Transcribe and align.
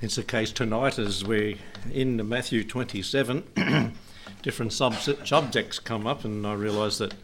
It's 0.00 0.14
the 0.14 0.22
case 0.22 0.52
tonight 0.52 0.96
as 0.96 1.24
we're 1.24 1.56
in 1.92 2.28
Matthew 2.28 2.62
27. 2.62 3.92
different 4.42 4.72
subjects 4.72 5.80
come 5.80 6.06
up, 6.06 6.24
and 6.24 6.46
I 6.46 6.54
realise 6.54 6.98
that 6.98 7.14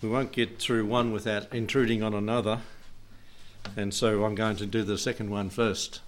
we 0.00 0.08
won't 0.08 0.32
get 0.32 0.58
through 0.58 0.86
one 0.86 1.12
without 1.12 1.52
intruding 1.52 2.02
on 2.02 2.14
another. 2.14 2.60
And 3.76 3.92
so 3.92 4.24
I'm 4.24 4.34
going 4.34 4.56
to 4.56 4.64
do 4.64 4.82
the 4.82 4.96
second 4.96 5.28
one 5.28 5.50
first 5.50 6.00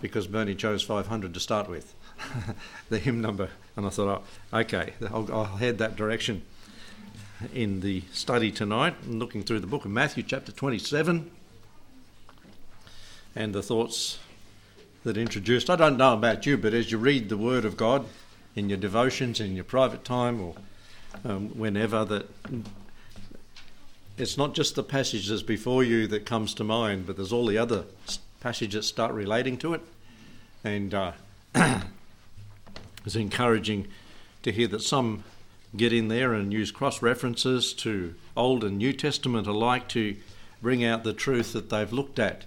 because 0.00 0.26
Bernie 0.26 0.56
chose 0.56 0.82
500 0.82 1.34
to 1.34 1.38
start 1.38 1.68
with, 1.68 1.94
the 2.88 2.98
hymn 2.98 3.20
number. 3.20 3.50
And 3.76 3.86
I 3.86 3.90
thought, 3.90 4.24
oh, 4.52 4.58
okay, 4.58 4.94
I'll, 5.08 5.32
I'll 5.32 5.56
head 5.56 5.78
that 5.78 5.94
direction 5.94 6.42
in 7.54 7.78
the 7.78 8.02
study 8.10 8.50
tonight, 8.50 8.96
and 9.04 9.20
looking 9.20 9.44
through 9.44 9.60
the 9.60 9.68
book 9.68 9.84
of 9.84 9.92
Matthew, 9.92 10.24
chapter 10.24 10.50
27, 10.50 11.30
and 13.36 13.54
the 13.54 13.62
thoughts 13.62 14.18
that 15.04 15.16
introduced. 15.16 15.70
I 15.70 15.76
don't 15.76 15.96
know 15.96 16.12
about 16.12 16.46
you, 16.46 16.56
but 16.56 16.74
as 16.74 16.92
you 16.92 16.98
read 16.98 17.28
the 17.28 17.38
Word 17.38 17.64
of 17.64 17.76
God 17.76 18.06
in 18.54 18.68
your 18.68 18.78
devotions, 18.78 19.40
in 19.40 19.54
your 19.54 19.64
private 19.64 20.04
time, 20.04 20.40
or 20.40 20.54
um, 21.24 21.48
whenever, 21.50 22.04
that 22.04 22.28
it's 24.18 24.36
not 24.36 24.54
just 24.54 24.74
the 24.74 24.82
passages 24.82 25.42
before 25.42 25.82
you 25.82 26.06
that 26.08 26.26
comes 26.26 26.52
to 26.54 26.64
mind, 26.64 27.06
but 27.06 27.16
there's 27.16 27.32
all 27.32 27.46
the 27.46 27.56
other 27.56 27.84
passages 28.40 28.74
that 28.74 28.82
start 28.82 29.12
relating 29.12 29.56
to 29.58 29.74
it, 29.74 29.80
and 30.64 30.92
uh, 30.92 31.12
it's 31.54 33.16
encouraging 33.16 33.86
to 34.42 34.52
hear 34.52 34.68
that 34.68 34.82
some 34.82 35.24
get 35.76 35.92
in 35.92 36.08
there 36.08 36.34
and 36.34 36.52
use 36.52 36.70
cross 36.70 37.00
references 37.00 37.72
to 37.72 38.14
Old 38.36 38.64
and 38.64 38.76
New 38.76 38.92
Testament 38.92 39.46
alike 39.46 39.88
to 39.88 40.16
bring 40.60 40.84
out 40.84 41.04
the 41.04 41.12
truth 41.12 41.52
that 41.52 41.70
they've 41.70 41.92
looked 41.92 42.18
at. 42.18 42.44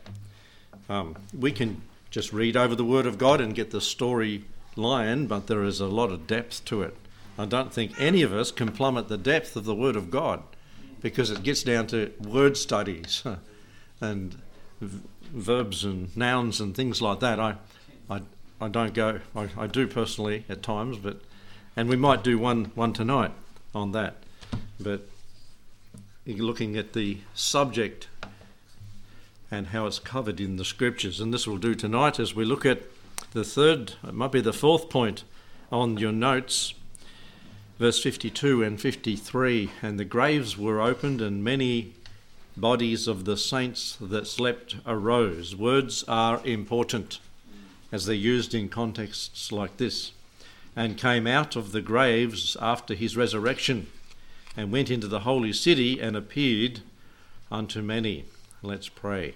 Um, 0.90 1.16
we 1.38 1.52
can 1.52 1.81
just 2.13 2.31
read 2.31 2.55
over 2.55 2.76
the 2.76 2.85
Word 2.85 3.08
of 3.08 3.17
God 3.17 3.41
and 3.41 3.55
get 3.55 3.72
the 3.72 3.81
story 3.81 4.45
line, 4.76 5.26
but 5.26 5.47
there 5.47 5.64
is 5.64 5.80
a 5.80 5.88
lot 5.88 6.11
of 6.11 6.28
depth 6.28 6.64
to 6.66 6.83
it. 6.83 6.95
I 7.39 7.45
don't 7.45 7.73
think 7.73 8.00
any 8.00 8.22
of 8.22 8.31
us 8.31 8.52
can 8.52 8.72
plummet 8.72 9.08
the 9.08 9.17
depth 9.17 9.55
of 9.55 9.66
the 9.66 9.73
Word 9.73 9.95
of 9.95 10.11
God 10.11 10.44
because 11.02 11.31
it 11.31 11.42
gets 11.42 11.64
down 11.64 11.88
to 11.88 12.14
word 12.20 12.55
studies 12.55 13.23
and 14.02 14.38
v- 14.80 15.02
verbs 15.33 15.83
and 15.83 16.16
nouns 16.16 16.61
and 16.61 16.75
things 16.75 17.02
like 17.02 17.20
that. 17.22 17.39
I, 17.39 17.55
I, 18.08 18.22
I 18.61 18.67
don't 18.67 18.94
go. 18.94 19.20
I, 19.36 19.50
I 19.58 19.66
do 19.66 19.88
personally 19.88 20.45
at 20.48 20.61
times, 20.61 21.00
but 21.00 21.20
and 21.75 21.89
we 21.89 21.95
might 21.95 22.23
do 22.23 22.38
one 22.38 22.66
one 22.75 22.94
tonight 22.94 23.31
on 23.73 23.92
that. 23.94 24.17
But 24.80 25.09
looking 26.27 26.77
at 26.77 26.94
the 26.94 27.17
subject 27.33 28.08
and 29.54 29.68
how 29.68 29.86
it's 29.86 30.00
covered 30.00 30.40
in 30.40 30.56
the 30.56 30.66
scriptures. 30.66 31.20
And 31.20 31.32
this 31.32 31.46
will 31.46 31.59
do 31.59 31.76
tonight 31.76 32.20
as 32.20 32.34
we 32.34 32.44
look 32.44 32.66
at 32.66 32.82
the 33.34 33.44
third, 33.44 33.94
it 34.04 34.16
might 34.16 34.32
be 34.32 34.42
the 34.42 34.52
fourth 34.52 34.90
point 34.90 35.23
on 35.72 35.98
your 35.98 36.12
notes, 36.12 36.73
verse 37.78 38.02
52 38.02 38.64
and 38.64 38.82
53. 38.82 39.70
And 39.84 40.00
the 40.00 40.06
graves 40.06 40.58
were 40.58 40.82
opened, 40.82 41.22
and 41.22 41.44
many 41.44 41.94
bodies 42.58 43.08
of 43.08 43.26
the 43.26 43.38
saints 43.38 43.95
that 44.02 44.26
slept 44.26 44.78
arose. 44.88 45.56
Words 45.56 46.04
are 46.08 46.42
important 46.44 47.20
as 47.92 48.08
they're 48.08 48.16
used 48.16 48.56
in 48.56 48.70
contexts 48.70 49.52
like 49.52 49.78
this. 49.78 50.14
And 50.76 50.98
came 50.98 51.28
out 51.28 51.56
of 51.56 51.73
the 51.73 51.82
graves 51.82 52.58
after 52.60 52.95
his 52.95 53.16
resurrection, 53.16 53.86
and 54.58 54.72
went 54.72 54.90
into 54.90 55.08
the 55.08 55.20
holy 55.20 55.54
city 55.54 56.00
and 56.00 56.17
appeared 56.17 56.80
unto 57.52 57.84
many. 57.84 58.26
Let's 58.64 58.90
pray. 58.90 59.36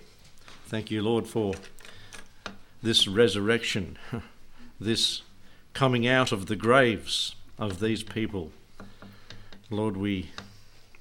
Thank 0.68 0.92
you, 0.92 1.02
Lord, 1.02 1.28
for 1.28 1.54
this 2.84 3.08
resurrection, 3.08 3.98
this 4.82 5.22
coming 5.72 6.06
out 6.06 6.34
of 6.34 6.48
the 6.48 6.58
graves 6.58 7.36
of 7.58 7.80
these 7.80 8.04
people. 8.04 8.52
Lord, 9.70 9.96
we 9.96 10.32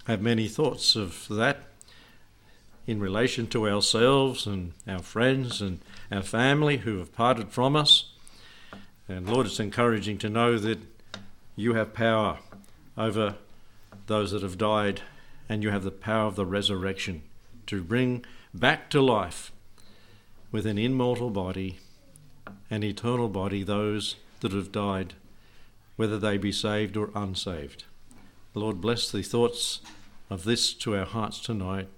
have 0.07 0.23
many 0.23 0.47
thoughts 0.47 0.95
of 0.95 1.27
that 1.29 1.63
in 2.87 3.01
relation 3.01 3.49
to 3.49 3.69
ourselves 3.69 4.47
and 4.47 4.73
our 4.87 5.01
friends 5.01 5.61
and 5.61 5.81
our 6.13 6.23
family 6.23 6.77
who 6.77 6.99
have 6.99 7.13
parted 7.13 7.51
from 7.51 7.75
us. 7.75 8.13
And 9.09 9.29
Lord, 9.29 9.47
it's 9.47 9.59
encouraging 9.59 10.19
to 10.19 10.29
know 10.29 10.59
that 10.59 10.79
you 11.57 11.75
have 11.75 11.93
power 11.93 12.39
over 12.97 13.35
those 14.07 14.31
that 14.31 14.43
have 14.43 14.59
died, 14.59 15.01
and 15.49 15.65
you 15.65 15.71
have 15.71 15.83
the 15.83 15.91
power 15.91 16.29
of 16.29 16.37
the 16.37 16.47
resurrection 16.47 17.23
to 17.67 17.83
bring 17.83 18.25
back 18.55 18.89
to 18.91 19.03
life 19.03 19.51
with 20.51 20.67
an 20.67 20.79
immortal 20.79 21.31
body, 21.31 21.79
an 22.71 22.83
eternal 22.83 23.29
body, 23.29 23.62
those 23.62 24.17
that 24.41 24.53
have 24.53 24.73
died, 24.73 25.15
whether 25.97 26.19
they 26.19 26.37
be 26.39 26.53
saved 26.53 26.97
or 26.97 27.11
unsaved. 27.15 27.84
Lord, 28.55 28.81
bless 28.81 29.11
the 29.11 29.23
thoughts 29.23 29.81
of 30.31 30.45
this 30.45 30.73
to 30.75 30.97
our 30.97 31.05
hearts 31.05 31.41
tonight. 31.41 31.89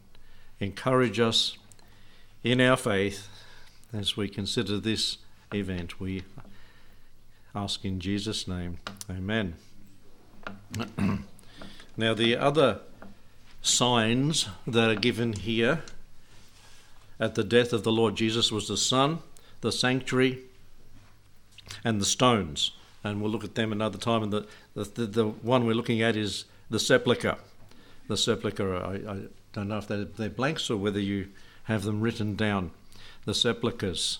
Encourage 0.60 1.20
us 1.20 1.56
in 2.42 2.60
our 2.60 2.76
faith 2.76 3.28
as 3.92 4.16
we 4.16 4.28
consider 4.28 4.78
this 4.78 5.18
event. 5.52 6.00
We 6.00 6.24
ask 7.54 7.84
in 7.84 8.00
Jesus' 8.00 8.46
name. 8.46 8.78
Amen. 9.10 9.54
now, 11.96 12.14
the 12.14 12.36
other 12.36 12.80
signs 13.62 14.48
that 14.66 14.88
are 14.90 14.94
given 14.94 15.32
here 15.32 15.82
at 17.20 17.34
the 17.34 17.44
death 17.44 17.72
of 17.72 17.82
the 17.82 17.92
Lord 17.92 18.16
Jesus 18.16 18.52
was 18.52 18.68
the 18.68 18.76
sun, 18.76 19.18
the 19.60 19.72
sanctuary, 19.72 20.40
and 21.84 22.00
the 22.00 22.06
stones. 22.06 22.72
And 23.04 23.20
we'll 23.20 23.30
look 23.30 23.44
at 23.44 23.54
them 23.54 23.72
another 23.72 23.98
time. 23.98 24.22
And 24.22 24.32
the, 24.32 24.46
the, 24.74 25.06
the 25.06 25.26
one 25.26 25.66
we're 25.66 25.74
looking 25.74 26.02
at 26.02 26.16
is 26.16 26.44
the 26.70 26.78
sepulchre. 26.78 27.36
The 28.08 28.16
sepulchre, 28.16 28.76
I, 28.76 28.94
I 29.10 29.20
don't 29.52 29.68
know 29.68 29.78
if 29.78 29.86
they're, 29.86 30.04
they're 30.04 30.30
blanks 30.30 30.70
or 30.70 30.76
whether 30.76 31.00
you 31.00 31.28
have 31.64 31.84
them 31.84 32.00
written 32.00 32.34
down. 32.36 32.70
The 33.24 33.34
sepulchres. 33.34 34.18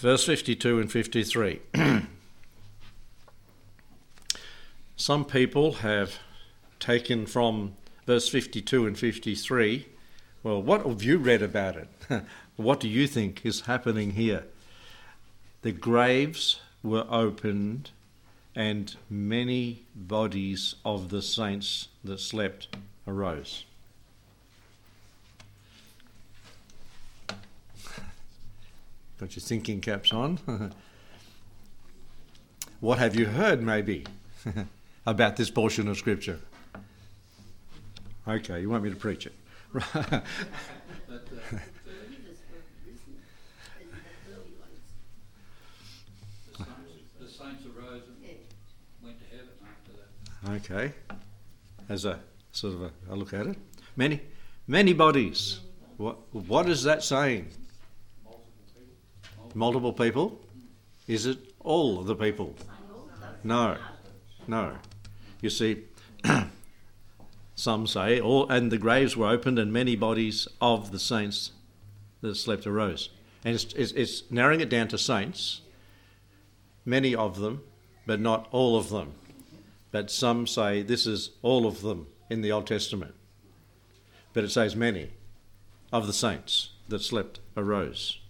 Verse 0.00 0.24
52 0.24 0.80
and 0.80 0.90
53. 0.90 1.60
Some 4.96 5.24
people 5.24 5.74
have 5.74 6.18
taken 6.78 7.26
from 7.26 7.74
verse 8.06 8.28
52 8.28 8.86
and 8.86 8.98
53 8.98 9.86
well, 10.44 10.62
what 10.62 10.86
have 10.86 11.02
you 11.02 11.16
read 11.16 11.42
about 11.42 11.76
it? 11.76 11.88
what 12.56 12.78
do 12.78 12.86
you 12.88 13.08
think 13.08 13.44
is 13.44 13.62
happening 13.62 14.10
here? 14.10 14.44
The 15.62 15.72
graves 15.72 16.60
were 16.82 17.06
opened, 17.08 17.90
and 18.54 18.94
many 19.08 19.84
bodies 19.96 20.74
of 20.84 21.08
the 21.08 21.22
saints 21.22 21.88
that 22.04 22.20
slept 22.20 22.68
arose. 23.08 23.64
Got 29.18 29.34
your 29.34 29.42
thinking 29.42 29.80
caps 29.80 30.12
on? 30.12 30.38
what 32.80 32.98
have 32.98 33.16
you 33.16 33.24
heard, 33.24 33.62
maybe, 33.62 34.04
about 35.06 35.36
this 35.36 35.48
portion 35.48 35.88
of 35.88 35.96
Scripture? 35.96 36.38
Okay, 38.28 38.60
you 38.60 38.68
want 38.68 38.84
me 38.84 38.90
to 38.90 38.96
preach 38.96 39.24
it? 39.24 39.32
Uh, 46.60 46.64
the 47.20 47.28
saints 47.28 47.64
arose 47.66 48.02
and 48.06 48.36
went 49.02 49.18
to 49.18 49.24
heaven 49.36 49.48
after 49.64 49.92
that. 49.98 50.70
Okay, 50.70 50.92
as 51.88 52.04
a 52.04 52.20
sort 52.52 52.74
of 52.74 52.82
a, 52.82 52.90
a 53.10 53.16
look 53.16 53.34
at 53.34 53.46
it, 53.48 53.56
many, 53.96 54.20
many 54.68 54.92
bodies. 54.92 55.58
What 55.96 56.18
what 56.32 56.68
is 56.68 56.84
that 56.84 57.02
saying? 57.02 57.48
Multiple 59.54 59.92
people. 59.92 60.40
Is 61.08 61.26
it 61.26 61.38
all 61.60 62.02
the 62.02 62.14
people? 62.14 62.54
No, 63.42 63.76
no. 64.46 64.76
You 65.40 65.50
see, 65.50 65.82
some 67.64 67.86
say, 67.86 68.20
all, 68.20 68.48
and 68.50 68.70
the 68.70 68.78
graves 68.78 69.16
were 69.16 69.26
opened, 69.26 69.58
and 69.58 69.72
many 69.72 69.96
bodies 69.96 70.46
of 70.60 70.92
the 70.92 70.98
saints 70.98 71.50
that 72.20 72.34
slept 72.34 72.66
arose. 72.66 73.08
And 73.42 73.54
it's, 73.54 73.72
it's, 73.72 73.92
it's 73.92 74.30
narrowing 74.30 74.60
it 74.60 74.68
down 74.68 74.88
to 74.88 74.98
saints, 74.98 75.62
many 76.84 77.14
of 77.14 77.40
them, 77.40 77.62
but 78.06 78.20
not 78.20 78.48
all 78.52 78.76
of 78.76 78.90
them. 78.90 79.14
But 79.90 80.10
some 80.10 80.46
say 80.46 80.82
this 80.82 81.06
is 81.06 81.30
all 81.40 81.66
of 81.66 81.80
them 81.80 82.06
in 82.28 82.42
the 82.42 82.52
Old 82.52 82.66
Testament. 82.66 83.14
But 84.34 84.44
it 84.44 84.50
says 84.50 84.76
many 84.76 85.10
of 85.90 86.06
the 86.06 86.12
saints 86.12 86.70
that 86.88 87.00
slept 87.00 87.40
arose. 87.56 88.20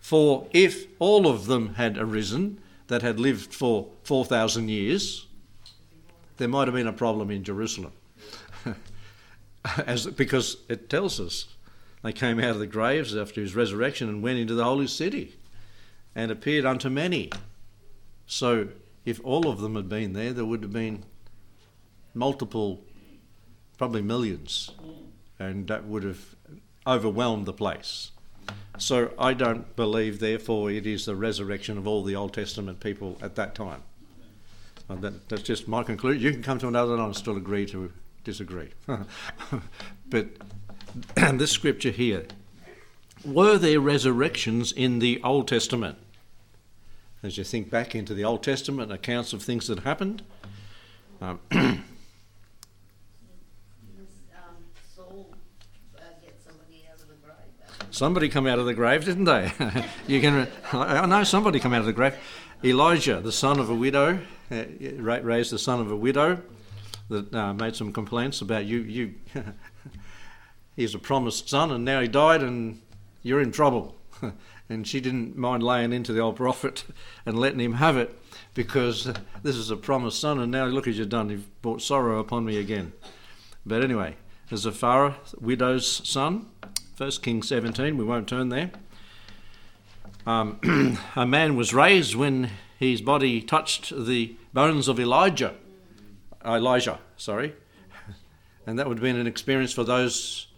For 0.00 0.46
if 0.52 0.86
all 0.98 1.26
of 1.26 1.46
them 1.46 1.74
had 1.74 1.98
arisen 1.98 2.58
that 2.86 3.02
had 3.02 3.20
lived 3.20 3.52
for 3.52 3.88
4,000 4.04 4.70
years, 4.70 5.25
there 6.36 6.48
might 6.48 6.68
have 6.68 6.74
been 6.74 6.86
a 6.86 6.92
problem 6.92 7.30
in 7.30 7.44
Jerusalem. 7.44 7.92
As, 9.86 10.06
because 10.06 10.58
it 10.68 10.88
tells 10.88 11.18
us 11.18 11.48
they 12.02 12.12
came 12.12 12.38
out 12.38 12.50
of 12.50 12.58
the 12.58 12.66
graves 12.66 13.16
after 13.16 13.40
his 13.40 13.54
resurrection 13.54 14.08
and 14.08 14.22
went 14.22 14.38
into 14.38 14.54
the 14.54 14.64
holy 14.64 14.86
city 14.86 15.34
and 16.14 16.30
appeared 16.30 16.64
unto 16.64 16.88
many. 16.88 17.30
So, 18.26 18.68
if 19.04 19.20
all 19.24 19.48
of 19.48 19.60
them 19.60 19.76
had 19.76 19.88
been 19.88 20.12
there, 20.12 20.32
there 20.32 20.44
would 20.44 20.62
have 20.62 20.72
been 20.72 21.04
multiple, 22.14 22.82
probably 23.76 24.02
millions, 24.02 24.70
and 25.38 25.66
that 25.68 25.84
would 25.84 26.02
have 26.04 26.34
overwhelmed 26.86 27.46
the 27.46 27.52
place. 27.52 28.12
So, 28.78 29.12
I 29.18 29.34
don't 29.34 29.74
believe, 29.76 30.20
therefore, 30.20 30.70
it 30.70 30.86
is 30.86 31.06
the 31.06 31.16
resurrection 31.16 31.76
of 31.78 31.86
all 31.86 32.02
the 32.02 32.16
Old 32.16 32.34
Testament 32.34 32.80
people 32.80 33.18
at 33.20 33.34
that 33.36 33.54
time. 33.54 33.82
Uh, 34.88 34.94
that, 34.96 35.28
that's 35.28 35.42
just 35.42 35.66
my 35.66 35.82
conclusion. 35.82 36.22
You 36.22 36.32
can 36.32 36.42
come 36.42 36.58
to 36.58 36.68
another 36.68 36.92
and 36.92 37.02
I'll 37.02 37.14
still 37.14 37.36
agree 37.36 37.66
to 37.66 37.92
disagree. 38.24 38.70
but 40.08 40.28
this 41.34 41.50
scripture 41.50 41.90
here 41.90 42.26
were 43.24 43.58
there 43.58 43.80
resurrections 43.80 44.72
in 44.72 45.00
the 45.00 45.20
Old 45.22 45.48
Testament? 45.48 45.98
As 47.22 47.36
you 47.36 47.44
think 47.44 47.70
back 47.70 47.94
into 47.94 48.14
the 48.14 48.24
Old 48.24 48.42
Testament 48.42 48.92
accounts 48.92 49.32
of 49.32 49.42
things 49.42 49.66
that 49.66 49.80
happened, 49.80 50.22
um, 51.20 51.40
somebody 57.90 58.28
come 58.28 58.46
out 58.46 58.58
of 58.58 58.66
the 58.66 58.74
grave, 58.74 59.04
didn't 59.04 59.24
they? 59.24 59.50
you 60.06 60.20
can. 60.20 60.46
I 60.72 61.06
know 61.06 61.24
somebody 61.24 61.58
come 61.58 61.72
out 61.72 61.80
of 61.80 61.86
the 61.86 61.92
grave. 61.92 62.14
Elijah, 62.64 63.20
the 63.20 63.32
son 63.32 63.58
of 63.58 63.68
a 63.68 63.74
widow, 63.74 64.18
uh, 64.50 64.64
raised 64.98 65.52
the 65.52 65.58
son 65.58 65.80
of 65.80 65.90
a 65.90 65.96
widow 65.96 66.40
that 67.08 67.34
uh, 67.34 67.52
made 67.52 67.76
some 67.76 67.92
complaints 67.92 68.40
about 68.40 68.64
you. 68.64 68.78
You, 68.78 69.14
he's 70.76 70.94
a 70.94 70.98
promised 70.98 71.48
son, 71.48 71.70
and 71.70 71.84
now 71.84 72.00
he 72.00 72.08
died, 72.08 72.42
and 72.42 72.80
you're 73.22 73.42
in 73.42 73.52
trouble. 73.52 73.96
and 74.68 74.86
she 74.86 75.00
didn't 75.00 75.36
mind 75.36 75.62
laying 75.62 75.92
into 75.92 76.12
the 76.12 76.20
old 76.20 76.36
prophet 76.36 76.84
and 77.26 77.38
letting 77.38 77.60
him 77.60 77.74
have 77.74 77.96
it 77.96 78.18
because 78.54 79.12
this 79.42 79.56
is 79.56 79.70
a 79.70 79.76
promised 79.76 80.20
son, 80.20 80.40
and 80.40 80.50
now 80.50 80.64
look 80.64 80.88
as 80.88 80.98
you've 80.98 81.10
done. 81.10 81.28
You've 81.28 81.62
brought 81.62 81.82
sorrow 81.82 82.18
upon 82.18 82.46
me 82.46 82.56
again. 82.56 82.92
But 83.66 83.84
anyway, 83.84 84.16
Pharaoh, 84.48 85.16
widow's 85.38 86.08
son, 86.08 86.46
1 86.96 87.10
Kings 87.22 87.48
17. 87.48 87.96
We 87.98 88.04
won't 88.04 88.28
turn 88.28 88.48
there. 88.48 88.70
Um, 90.26 90.98
a 91.16 91.24
man 91.26 91.56
was 91.56 91.72
raised 91.72 92.14
when 92.14 92.50
his 92.78 93.00
body 93.00 93.40
touched 93.40 93.92
the 93.96 94.36
bones 94.52 94.88
of 94.88 94.98
Elijah. 94.98 95.54
Elisha, 96.44 96.98
sorry. 97.16 97.54
And 98.68 98.80
that 98.80 98.88
would 98.88 98.98
have 98.98 99.02
been 99.02 99.14
an 99.14 99.28
experience 99.28 99.72
for 99.72 99.84
those 99.84 100.48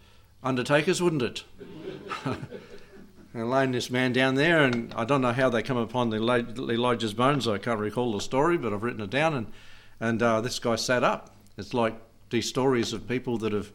undertakers, 0.41 0.99
wouldn't 0.99 1.21
it? 1.21 1.43
and 3.35 3.49
laying 3.51 3.71
this 3.71 3.91
man 3.91 4.13
down 4.13 4.33
there, 4.33 4.63
and 4.63 4.91
I 4.95 5.05
don't 5.05 5.21
know 5.21 5.31
how 5.31 5.49
they 5.49 5.61
come 5.61 5.77
upon 5.77 6.09
the 6.09 6.17
Elisha's 6.17 7.13
bones. 7.13 7.47
I 7.47 7.59
can't 7.59 7.79
recall 7.79 8.13
the 8.13 8.19
story, 8.19 8.57
but 8.57 8.73
I've 8.73 8.81
written 8.81 9.01
it 9.01 9.11
down. 9.11 9.35
And 9.35 9.47
and 9.99 10.23
uh, 10.23 10.41
this 10.41 10.59
guy 10.59 10.75
sat 10.75 11.03
up. 11.03 11.35
It's 11.57 11.73
like 11.73 11.95
these 12.29 12.47
stories 12.47 12.93
of 12.93 13.07
people 13.07 13.37
that 13.39 13.53
have 13.53 13.71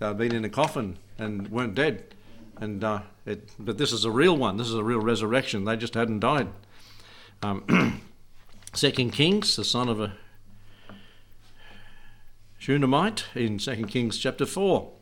uh, 0.00 0.12
been 0.14 0.34
in 0.34 0.44
a 0.44 0.50
coffin 0.50 0.98
and 1.18 1.48
weren't 1.48 1.74
dead. 1.74 2.14
And 2.58 2.84
uh, 2.84 3.00
it, 3.26 3.50
but 3.58 3.76
this 3.76 3.92
is 3.92 4.04
a 4.04 4.10
real 4.10 4.36
one. 4.36 4.56
This 4.56 4.68
is 4.68 4.74
a 4.74 4.84
real 4.84 5.00
resurrection. 5.00 5.64
They 5.64 5.76
just 5.76 5.94
hadn't 5.94 6.20
died. 6.20 6.48
Um, 7.42 8.00
Second 8.72 9.10
Kings, 9.12 9.56
the 9.56 9.64
son 9.64 9.88
of 9.88 10.00
a 10.00 10.12
Shunammite 12.58 13.24
in 13.34 13.58
Second 13.58 13.88
Kings 13.88 14.18
chapter 14.18 14.46
four. 14.46 14.92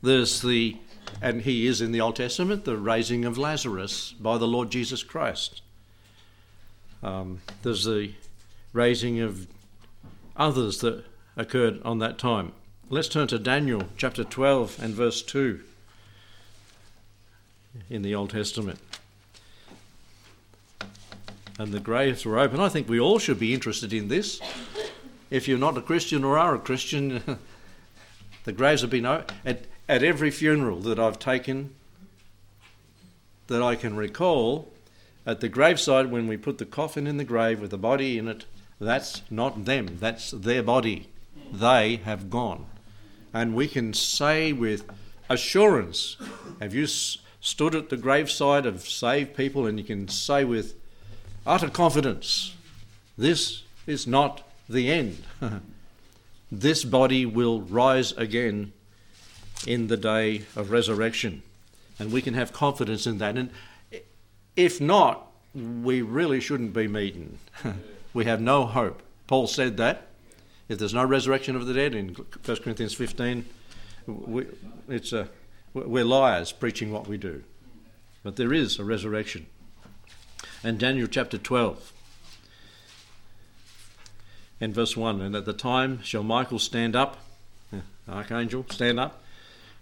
There's 0.00 0.40
the, 0.40 0.76
and 1.20 1.42
he 1.42 1.66
is 1.66 1.80
in 1.80 1.90
the 1.90 2.00
Old 2.00 2.16
Testament, 2.16 2.64
the 2.64 2.76
raising 2.76 3.24
of 3.24 3.36
Lazarus 3.36 4.12
by 4.12 4.38
the 4.38 4.46
Lord 4.46 4.70
Jesus 4.70 5.02
Christ. 5.02 5.62
Um, 7.02 7.40
there's 7.62 7.84
the 7.84 8.12
raising 8.72 9.20
of 9.20 9.48
others 10.36 10.80
that 10.80 11.04
occurred 11.36 11.82
on 11.82 11.98
that 11.98 12.18
time. 12.18 12.52
Let's 12.88 13.08
turn 13.08 13.26
to 13.28 13.38
Daniel 13.38 13.82
chapter 13.96 14.22
12 14.22 14.80
and 14.82 14.94
verse 14.94 15.22
2 15.22 15.60
in 17.90 18.02
the 18.02 18.14
Old 18.14 18.30
Testament. 18.30 18.78
And 21.58 21.72
the 21.72 21.80
graves 21.80 22.24
were 22.24 22.38
open. 22.38 22.60
I 22.60 22.68
think 22.68 22.88
we 22.88 23.00
all 23.00 23.18
should 23.18 23.38
be 23.38 23.52
interested 23.52 23.92
in 23.92 24.08
this. 24.08 24.40
If 25.30 25.48
you're 25.48 25.58
not 25.58 25.76
a 25.76 25.82
Christian 25.82 26.24
or 26.24 26.38
are 26.38 26.54
a 26.54 26.58
Christian, 26.58 27.38
the 28.44 28.52
graves 28.52 28.82
have 28.82 28.90
been 28.90 29.06
open. 29.06 29.34
At, 29.44 29.64
at 29.88 30.02
every 30.02 30.30
funeral 30.30 30.80
that 30.80 30.98
I've 30.98 31.18
taken 31.18 31.74
that 33.48 33.62
I 33.62 33.74
can 33.74 33.96
recall, 33.96 34.70
at 35.26 35.40
the 35.40 35.48
graveside, 35.48 36.10
when 36.10 36.28
we 36.28 36.36
put 36.36 36.58
the 36.58 36.64
coffin 36.64 37.06
in 37.06 37.16
the 37.16 37.24
grave 37.24 37.60
with 37.60 37.70
the 37.70 37.78
body 37.78 38.18
in 38.18 38.28
it, 38.28 38.44
that's 38.80 39.22
not 39.30 39.64
them, 39.64 39.98
that's 39.98 40.30
their 40.30 40.62
body. 40.62 41.08
They 41.52 41.96
have 42.04 42.30
gone. 42.30 42.66
And 43.34 43.54
we 43.54 43.68
can 43.68 43.92
say 43.92 44.52
with 44.52 44.84
assurance, 45.28 46.16
have 46.60 46.74
you 46.74 46.86
stood 47.40 47.74
at 47.74 47.88
the 47.88 47.96
graveside 47.96 48.66
of 48.66 48.82
saved 48.82 49.36
people? 49.36 49.66
And 49.66 49.78
you 49.78 49.84
can 49.84 50.08
say 50.08 50.44
with 50.44 50.74
utter 51.46 51.68
confidence, 51.68 52.54
this 53.16 53.62
is 53.86 54.06
not 54.06 54.42
the 54.68 54.90
end. 54.90 55.22
this 56.52 56.84
body 56.84 57.26
will 57.26 57.62
rise 57.62 58.12
again 58.12 58.72
in 59.66 59.88
the 59.88 59.96
day 59.96 60.42
of 60.54 60.70
resurrection. 60.70 61.42
And 61.98 62.12
we 62.12 62.22
can 62.22 62.34
have 62.34 62.52
confidence 62.52 63.06
in 63.06 63.18
that. 63.18 63.36
And 63.36 63.50
if 64.54 64.80
not, 64.80 65.26
we 65.54 66.02
really 66.02 66.40
shouldn't 66.40 66.72
be 66.72 66.86
meeting. 66.86 67.38
we 68.14 68.24
have 68.26 68.40
no 68.40 68.66
hope. 68.66 69.02
Paul 69.26 69.46
said 69.46 69.76
that. 69.78 70.06
If 70.68 70.78
there's 70.78 70.94
no 70.94 71.04
resurrection 71.04 71.56
of 71.56 71.66
the 71.66 71.72
dead 71.72 71.94
in 71.94 72.08
1 72.08 72.56
Corinthians 72.58 72.92
15, 72.92 73.44
we, 74.06 74.46
it's 74.88 75.12
a, 75.12 75.28
we're 75.86 76.04
liars 76.04 76.52
preaching 76.52 76.92
what 76.92 77.06
we 77.06 77.16
do. 77.16 77.44
But 78.22 78.36
there 78.36 78.52
is 78.52 78.78
a 78.78 78.84
resurrection. 78.84 79.46
And 80.62 80.78
Daniel 80.78 81.06
chapter 81.06 81.38
12 81.38 81.92
and 84.60 84.74
verse 84.74 84.96
1 84.96 85.20
And 85.20 85.36
at 85.36 85.44
the 85.44 85.52
time 85.52 86.02
shall 86.02 86.22
Michael 86.22 86.58
stand 86.58 86.96
up, 86.96 87.18
archangel, 88.08 88.64
stand 88.70 88.98
up, 88.98 89.22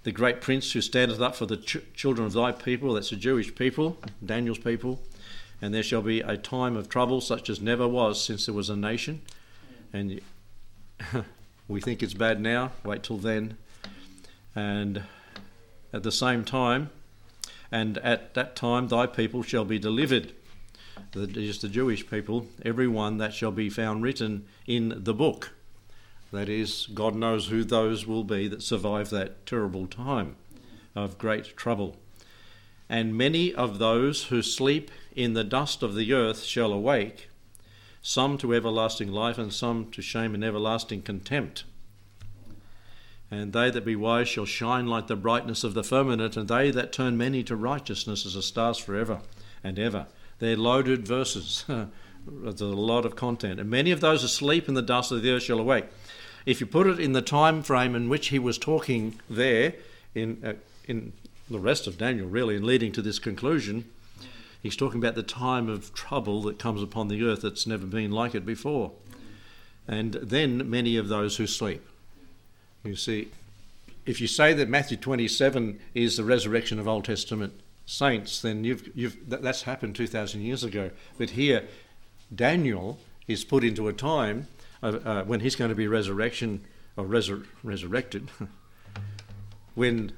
the 0.02 0.12
great 0.12 0.40
prince 0.40 0.72
who 0.72 0.80
standeth 0.80 1.20
up 1.20 1.34
for 1.34 1.46
the 1.46 1.56
ch- 1.56 1.78
children 1.94 2.26
of 2.26 2.32
thy 2.32 2.52
people, 2.52 2.94
that's 2.94 3.10
the 3.10 3.16
Jewish 3.16 3.54
people, 3.54 3.98
Daniel's 4.24 4.58
people, 4.58 5.00
and 5.60 5.74
there 5.74 5.82
shall 5.82 6.02
be 6.02 6.20
a 6.20 6.36
time 6.36 6.76
of 6.76 6.88
trouble 6.88 7.20
such 7.20 7.48
as 7.50 7.60
never 7.60 7.88
was 7.88 8.22
since 8.22 8.46
there 8.46 8.54
was 8.54 8.70
a 8.70 8.76
nation. 8.76 9.22
And 9.92 10.20
we 11.68 11.80
think 11.80 12.02
it's 12.02 12.14
bad 12.14 12.40
now, 12.40 12.72
wait 12.84 13.02
till 13.02 13.16
then. 13.16 13.56
And 14.54 15.02
at 15.92 16.02
the 16.02 16.12
same 16.12 16.44
time, 16.44 16.90
and 17.70 17.98
at 17.98 18.34
that 18.34 18.56
time 18.56 18.88
thy 18.88 19.06
people 19.06 19.42
shall 19.42 19.64
be 19.64 19.78
delivered. 19.78 20.32
That 21.12 21.36
is 21.36 21.58
the 21.58 21.68
Jewish 21.68 22.08
people, 22.08 22.46
every 22.64 22.88
one 22.88 23.18
that 23.18 23.34
shall 23.34 23.50
be 23.50 23.70
found 23.70 24.02
written 24.02 24.46
in 24.66 25.04
the 25.04 25.14
book. 25.14 25.52
That 26.32 26.48
is, 26.48 26.86
God 26.92 27.14
knows 27.14 27.48
who 27.48 27.64
those 27.64 28.06
will 28.06 28.24
be 28.24 28.48
that 28.48 28.62
survive 28.62 29.10
that 29.10 29.46
terrible 29.46 29.86
time 29.86 30.36
of 30.94 31.18
great 31.18 31.56
trouble. 31.56 31.96
And 32.88 33.16
many 33.16 33.54
of 33.54 33.78
those 33.78 34.24
who 34.24 34.42
sleep 34.42 34.90
in 35.14 35.34
the 35.34 35.44
dust 35.44 35.82
of 35.82 35.94
the 35.94 36.12
earth 36.12 36.44
shall 36.44 36.72
awake, 36.72 37.30
some 38.02 38.38
to 38.38 38.54
everlasting 38.54 39.10
life, 39.10 39.38
and 39.38 39.52
some 39.52 39.90
to 39.90 40.02
shame 40.02 40.34
and 40.34 40.44
everlasting 40.44 41.02
contempt. 41.02 41.64
And 43.30 43.52
they 43.52 43.70
that 43.70 43.84
be 43.84 43.96
wise 43.96 44.28
shall 44.28 44.44
shine 44.44 44.86
like 44.86 45.08
the 45.08 45.16
brightness 45.16 45.64
of 45.64 45.74
the 45.74 45.82
firmament, 45.82 46.36
and 46.36 46.48
they 46.48 46.70
that 46.70 46.92
turn 46.92 47.16
many 47.16 47.42
to 47.44 47.56
righteousness 47.56 48.24
as 48.24 48.34
the 48.34 48.42
stars 48.42 48.78
forever 48.78 49.20
and 49.64 49.78
ever. 49.78 50.06
They're 50.38 50.56
loaded 50.56 51.06
verses. 51.06 51.64
There's 52.26 52.60
a 52.60 52.66
lot 52.66 53.04
of 53.04 53.16
content. 53.16 53.60
And 53.60 53.70
many 53.70 53.90
of 53.90 54.00
those 54.00 54.22
asleep 54.22 54.68
in 54.68 54.74
the 54.74 54.82
dust 54.82 55.12
of 55.12 55.22
the 55.22 55.30
earth 55.30 55.44
shall 55.44 55.58
awake. 55.58 55.86
If 56.44 56.60
you 56.60 56.66
put 56.66 56.86
it 56.86 57.00
in 57.00 57.12
the 57.12 57.22
time 57.22 57.62
frame 57.62 57.94
in 57.94 58.08
which 58.08 58.28
he 58.28 58.38
was 58.38 58.58
talking 58.58 59.20
there, 59.28 59.74
in, 60.14 60.40
uh, 60.44 60.54
in 60.86 61.12
the 61.50 61.58
rest 61.58 61.86
of 61.86 61.98
Daniel, 61.98 62.28
really, 62.28 62.56
in 62.56 62.64
leading 62.64 62.92
to 62.92 63.02
this 63.02 63.18
conclusion, 63.18 63.84
he's 64.62 64.76
talking 64.76 64.98
about 64.98 65.16
the 65.16 65.22
time 65.22 65.68
of 65.68 65.92
trouble 65.94 66.42
that 66.42 66.58
comes 66.58 66.82
upon 66.82 67.08
the 67.08 67.24
earth 67.24 67.42
that's 67.42 67.66
never 67.66 67.86
been 67.86 68.12
like 68.12 68.34
it 68.34 68.46
before. 68.46 68.92
And 69.88 70.14
then 70.14 70.68
many 70.68 70.96
of 70.96 71.08
those 71.08 71.36
who 71.36 71.46
sleep. 71.46 71.84
You 72.86 72.96
see, 72.96 73.28
if 74.04 74.20
you 74.20 74.26
say 74.26 74.52
that 74.54 74.68
Matthew 74.68 74.96
27 74.96 75.80
is 75.94 76.16
the 76.16 76.24
resurrection 76.24 76.78
of 76.78 76.86
Old 76.86 77.04
Testament 77.04 77.52
saints, 77.84 78.40
then 78.40 78.64
you've, 78.64 78.90
you've, 78.96 79.16
that's 79.28 79.62
happened 79.62 79.96
2,000 79.96 80.40
years 80.40 80.62
ago. 80.64 80.90
But 81.18 81.30
here, 81.30 81.64
Daniel 82.34 82.98
is 83.26 83.44
put 83.44 83.64
into 83.64 83.88
a 83.88 83.92
time 83.92 84.46
uh, 84.82 85.22
when 85.24 85.40
he's 85.40 85.56
going 85.56 85.70
to 85.70 85.74
be 85.74 85.88
resurrection 85.88 86.64
or 86.96 87.04
resur- 87.04 87.46
resurrected, 87.62 88.30
when 89.74 90.12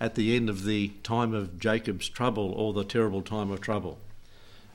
at 0.00 0.14
the 0.14 0.36
end 0.36 0.48
of 0.48 0.64
the 0.64 0.88
time 1.02 1.34
of 1.34 1.58
Jacob's 1.58 2.08
trouble 2.08 2.52
or 2.52 2.72
the 2.72 2.84
terrible 2.84 3.22
time 3.22 3.50
of 3.50 3.60
trouble. 3.60 3.98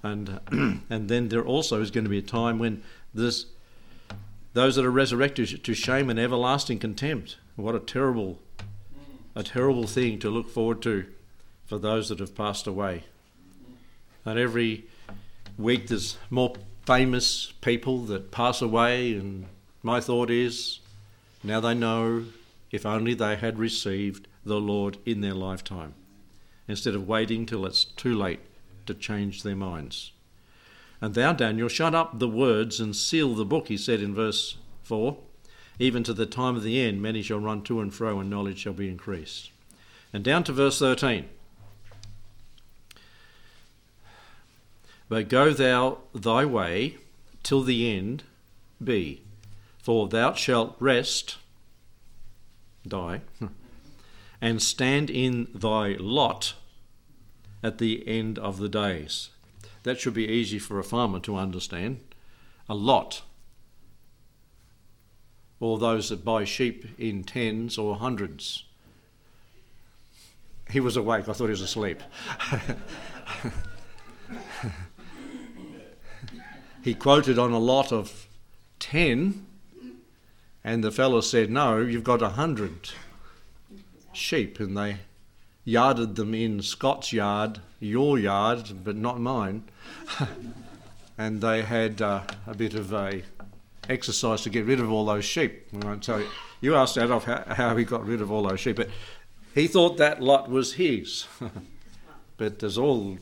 And, 0.03 0.39
and 0.89 1.09
then 1.09 1.29
there 1.29 1.43
also 1.43 1.81
is 1.81 1.91
going 1.91 2.05
to 2.05 2.09
be 2.09 2.19
a 2.19 2.23
time 2.23 2.59
when 2.59 2.83
there's 3.13 3.45
those 4.53 4.75
that 4.75 4.85
are 4.85 4.91
resurrected 4.91 5.63
to 5.63 5.73
shame 5.73 6.09
and 6.09 6.19
everlasting 6.19 6.79
contempt. 6.79 7.37
What 7.55 7.75
a 7.75 7.79
terrible, 7.79 8.39
a 9.35 9.43
terrible 9.43 9.87
thing 9.87 10.19
to 10.19 10.29
look 10.29 10.49
forward 10.49 10.81
to 10.83 11.05
for 11.65 11.77
those 11.77 12.09
that 12.09 12.19
have 12.19 12.35
passed 12.35 12.65
away. 12.65 13.03
And 14.25 14.39
every 14.39 14.85
week 15.57 15.87
there's 15.87 16.17
more 16.29 16.55
famous 16.85 17.53
people 17.61 17.99
that 18.05 18.31
pass 18.31 18.61
away, 18.61 19.13
and 19.13 19.45
my 19.83 19.99
thought 19.99 20.31
is 20.31 20.79
now 21.43 21.59
they 21.59 21.75
know 21.75 22.25
if 22.71 22.85
only 22.85 23.13
they 23.13 23.35
had 23.35 23.59
received 23.59 24.27
the 24.43 24.59
Lord 24.59 24.97
in 25.05 25.21
their 25.21 25.33
lifetime, 25.33 25.93
instead 26.67 26.95
of 26.95 27.07
waiting 27.07 27.45
till 27.45 27.65
it's 27.65 27.83
too 27.83 28.15
late 28.15 28.39
to 28.87 28.93
change 28.93 29.43
their 29.43 29.55
minds. 29.55 30.11
And 31.01 31.13
thou, 31.13 31.33
Daniel, 31.33 31.69
shut 31.69 31.95
up 31.95 32.19
the 32.19 32.27
words 32.27 32.79
and 32.79 32.95
seal 32.95 33.33
the 33.33 33.45
book, 33.45 33.69
he 33.69 33.77
said 33.77 34.01
in 34.01 34.13
verse 34.13 34.57
4. 34.83 35.17
Even 35.79 36.03
to 36.03 36.13
the 36.13 36.25
time 36.25 36.57
of 36.57 36.63
the 36.63 36.79
end, 36.81 37.01
many 37.01 37.21
shall 37.21 37.39
run 37.39 37.61
to 37.63 37.79
and 37.79 37.93
fro, 37.93 38.19
and 38.19 38.29
knowledge 38.29 38.59
shall 38.59 38.73
be 38.73 38.89
increased. 38.89 39.51
And 40.11 40.23
down 40.23 40.43
to 40.45 40.53
verse 40.53 40.79
13. 40.79 41.29
But 45.07 45.29
go 45.29 45.53
thou 45.53 45.99
thy 46.13 46.45
way 46.45 46.97
till 47.43 47.63
the 47.63 47.89
end 47.95 48.23
be, 48.83 49.21
for 49.77 50.07
thou 50.07 50.33
shalt 50.33 50.75
rest, 50.79 51.37
die, 52.87 53.21
and 54.41 54.61
stand 54.61 55.09
in 55.09 55.47
thy 55.53 55.93
lot 55.93 56.53
at 57.63 57.77
the 57.77 58.07
end 58.07 58.37
of 58.37 58.59
the 58.59 58.69
days. 58.69 59.29
That 59.83 59.99
should 59.99 60.13
be 60.13 60.27
easy 60.27 60.59
for 60.59 60.79
a 60.79 60.83
farmer 60.83 61.19
to 61.21 61.35
understand. 61.35 61.99
A 62.67 62.75
lot. 62.75 63.21
Or 65.59 65.77
those 65.77 66.09
that 66.09 66.25
buy 66.25 66.43
sheep 66.45 66.85
in 66.97 67.23
tens 67.23 67.77
or 67.77 67.95
hundreds. 67.95 68.65
He 70.69 70.79
was 70.79 70.95
awake, 70.95 71.27
I 71.27 71.33
thought 71.33 71.45
he 71.45 71.51
was 71.51 71.61
asleep. 71.61 72.01
he 76.83 76.93
quoted 76.93 77.39
on 77.39 77.51
a 77.51 77.59
lot 77.59 77.91
of 77.91 78.27
10, 78.79 79.45
and 80.63 80.83
the 80.83 80.91
fellow 80.91 81.21
said, 81.21 81.49
No, 81.49 81.79
you've 81.79 82.03
got 82.03 82.21
a 82.21 82.29
hundred 82.29 82.91
sheep, 84.13 84.59
and 84.59 84.77
they 84.77 84.97
yarded 85.69 86.15
them 86.15 86.33
in 86.33 86.61
Scott's 86.61 87.13
yard, 87.13 87.59
your 87.79 88.17
yard, 88.17 88.71
but 88.83 88.95
not 88.95 89.19
mine. 89.19 89.63
and 91.17 91.41
they 91.41 91.61
had 91.61 92.01
uh, 92.01 92.21
a 92.47 92.55
bit 92.55 92.73
of 92.73 92.91
a 92.91 93.21
exercise 93.87 94.41
to 94.41 94.49
get 94.49 94.65
rid 94.65 94.79
of 94.79 94.91
all 94.91 95.05
those 95.05 95.25
sheep. 95.25 95.67
So 96.01 96.17
you 96.17 96.27
you 96.61 96.75
asked 96.75 96.97
Adolf 96.97 97.25
how, 97.25 97.43
how 97.47 97.75
he 97.75 97.85
got 97.85 98.05
rid 98.05 98.21
of 98.21 98.31
all 98.31 98.43
those 98.43 98.59
sheep, 98.59 98.77
but 98.77 98.89
he 99.53 99.67
thought 99.67 99.97
that 99.97 100.21
lot 100.21 100.49
was 100.49 100.73
his. 100.73 101.27
but 102.37 102.59
there's 102.59 102.77
all 102.77 103.17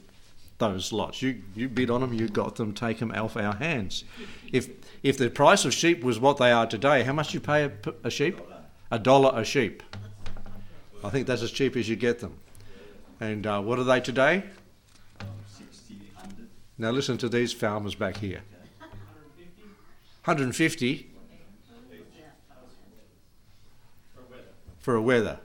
those 0.57 0.93
lots. 0.93 1.21
You 1.21 1.41
you 1.53 1.67
bid 1.67 1.89
on 1.89 2.01
them, 2.01 2.13
you 2.13 2.29
got 2.29 2.55
them, 2.55 2.73
take 2.73 2.99
them 2.99 3.11
off 3.11 3.35
our 3.35 3.55
hands. 3.55 4.05
If 4.51 4.69
if 5.03 5.17
the 5.17 5.29
price 5.29 5.65
of 5.65 5.73
sheep 5.73 6.03
was 6.03 6.19
what 6.19 6.37
they 6.37 6.51
are 6.51 6.65
today, 6.65 7.03
how 7.03 7.13
much 7.13 7.29
do 7.29 7.33
you 7.35 7.41
pay 7.41 7.65
a, 7.65 7.71
a 8.05 8.09
sheep? 8.09 8.39
A 8.89 8.97
dollar 8.97 9.37
a 9.37 9.43
sheep. 9.43 9.83
I 11.03 11.09
think 11.09 11.27
that's 11.27 11.41
as 11.41 11.51
cheap 11.51 11.75
as 11.75 11.87
you 11.87 11.95
get 11.95 12.19
them. 12.19 12.37
And 13.19 13.45
uh, 13.45 13.61
what 13.61 13.79
are 13.79 13.83
they 13.83 13.99
today? 13.99 14.43
Now 16.77 16.91
listen 16.91 17.17
to 17.19 17.29
these 17.29 17.53
farmers 17.53 17.95
back 17.95 18.17
here. 18.17 18.41
150 20.25 21.09
for 24.79 24.95
a 24.95 25.01
wether. 25.01 25.39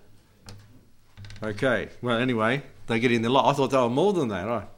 Okay. 1.42 1.88
Well, 2.00 2.18
anyway, 2.18 2.62
they 2.86 3.00
get 3.00 3.10
in 3.10 3.22
the 3.22 3.28
lot. 3.28 3.50
I 3.50 3.56
thought 3.56 3.70
they 3.70 3.76
were 3.76 3.88
more 3.88 4.12
than 4.12 4.28
that. 4.28 4.46
Right? 4.46 4.68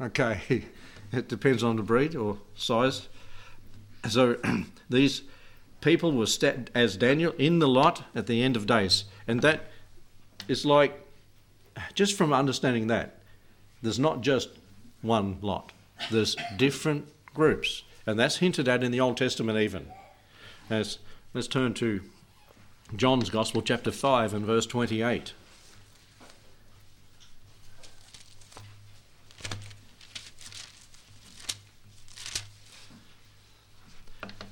Okay. 0.00 0.64
It 1.12 1.28
depends 1.28 1.62
on 1.62 1.76
the 1.76 1.82
breed 1.84 2.16
or 2.16 2.38
size. 2.56 3.08
So 4.08 4.36
these 4.90 5.22
people 5.84 6.12
were 6.12 6.26
stat 6.26 6.70
as 6.74 6.96
Daniel 6.96 7.32
in 7.38 7.60
the 7.60 7.68
lot 7.68 8.04
at 8.14 8.26
the 8.26 8.42
end 8.42 8.56
of 8.56 8.66
days, 8.66 9.04
and 9.28 9.42
that 9.42 9.70
is 10.48 10.64
like 10.64 11.06
just 11.94 12.16
from 12.16 12.32
understanding 12.32 12.86
that 12.88 13.18
there's 13.82 13.98
not 13.98 14.22
just 14.22 14.48
one 15.02 15.36
lot. 15.42 15.72
There's 16.10 16.36
different 16.56 17.06
groups, 17.34 17.82
and 18.06 18.18
that's 18.18 18.38
hinted 18.38 18.66
at 18.66 18.82
in 18.82 18.92
the 18.92 19.00
Old 19.00 19.18
Testament 19.18 19.58
even. 19.58 19.86
As 20.70 20.98
let's 21.34 21.46
turn 21.46 21.74
to 21.74 22.00
John's 22.96 23.28
Gospel, 23.28 23.60
chapter 23.60 23.92
five 23.92 24.32
and 24.32 24.46
verse 24.46 24.66
twenty-eight. 24.66 25.34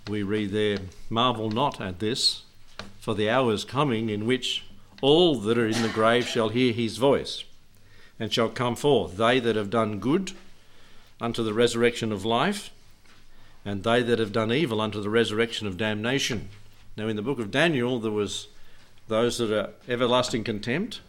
We 0.08 0.22
read 0.22 0.50
there, 0.50 0.78
Marvel 1.08 1.50
not 1.50 1.80
at 1.80 1.98
this, 1.98 2.42
for 2.98 3.14
the 3.14 3.30
hour 3.30 3.52
is 3.52 3.64
coming 3.64 4.08
in 4.10 4.26
which 4.26 4.64
all 5.00 5.36
that 5.36 5.58
are 5.58 5.66
in 5.66 5.82
the 5.82 5.88
grave 5.88 6.26
shall 6.26 6.48
hear 6.48 6.72
his 6.72 6.96
voice, 6.96 7.44
and 8.18 8.32
shall 8.32 8.48
come 8.48 8.76
forth, 8.76 9.16
they 9.16 9.40
that 9.40 9.56
have 9.56 9.70
done 9.70 9.98
good 9.98 10.32
unto 11.20 11.42
the 11.42 11.54
resurrection 11.54 12.12
of 12.12 12.24
life, 12.24 12.70
and 13.64 13.84
they 13.84 14.02
that 14.02 14.18
have 14.18 14.32
done 14.32 14.52
evil 14.52 14.80
unto 14.80 15.00
the 15.00 15.10
resurrection 15.10 15.66
of 15.66 15.76
damnation. 15.76 16.48
Now, 16.96 17.08
in 17.08 17.16
the 17.16 17.22
book 17.22 17.38
of 17.38 17.50
Daniel, 17.50 17.98
there 17.98 18.10
was 18.10 18.48
those 19.08 19.38
that 19.38 19.52
are 19.52 19.70
everlasting 19.88 20.44
contempt. 20.44 21.00